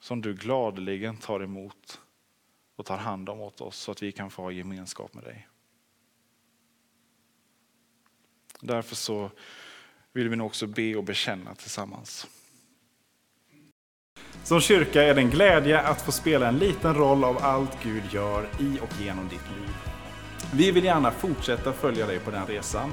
som 0.01 0.23
du 0.23 0.35
gladeligen 0.35 1.17
tar 1.17 1.41
emot 1.41 2.01
och 2.77 2.87
tar 2.87 2.99
hand 2.99 3.29
om 3.29 3.41
åt 3.41 3.61
oss 3.61 3.77
så 3.77 3.93
att 3.93 4.03
vi 4.03 4.13
kan 4.13 4.31
få 4.31 4.43
ha 4.43 4.51
gemenskap 4.51 5.15
med 5.15 5.25
dig. 5.25 5.49
Därför 8.61 8.97
så 8.97 9.31
vill 10.13 10.29
vi 10.29 10.37
nu 10.37 10.45
också 10.45 10.67
be 10.67 10.97
och 10.97 11.05
bekänna 11.05 11.55
tillsammans. 11.55 12.27
Som 14.45 14.61
kyrka 14.61 15.03
är 15.03 15.15
det 15.15 15.21
en 15.21 15.31
glädje 15.31 15.81
att 15.81 16.03
få 16.03 16.13
spela 16.13 16.49
en 16.49 16.59
liten 16.59 16.95
roll 16.95 17.25
av 17.25 17.39
allt 17.39 17.83
Gud 17.83 18.03
gör 18.13 18.49
i 18.61 18.79
och 18.81 19.01
genom 19.01 19.29
ditt 19.29 19.51
liv. 19.59 19.75
Vi 20.55 20.71
vill 20.71 20.85
gärna 20.85 21.11
fortsätta 21.11 21.73
följa 21.73 22.07
dig 22.07 22.21
på 22.21 22.31
den 22.31 22.47
resan. 22.47 22.93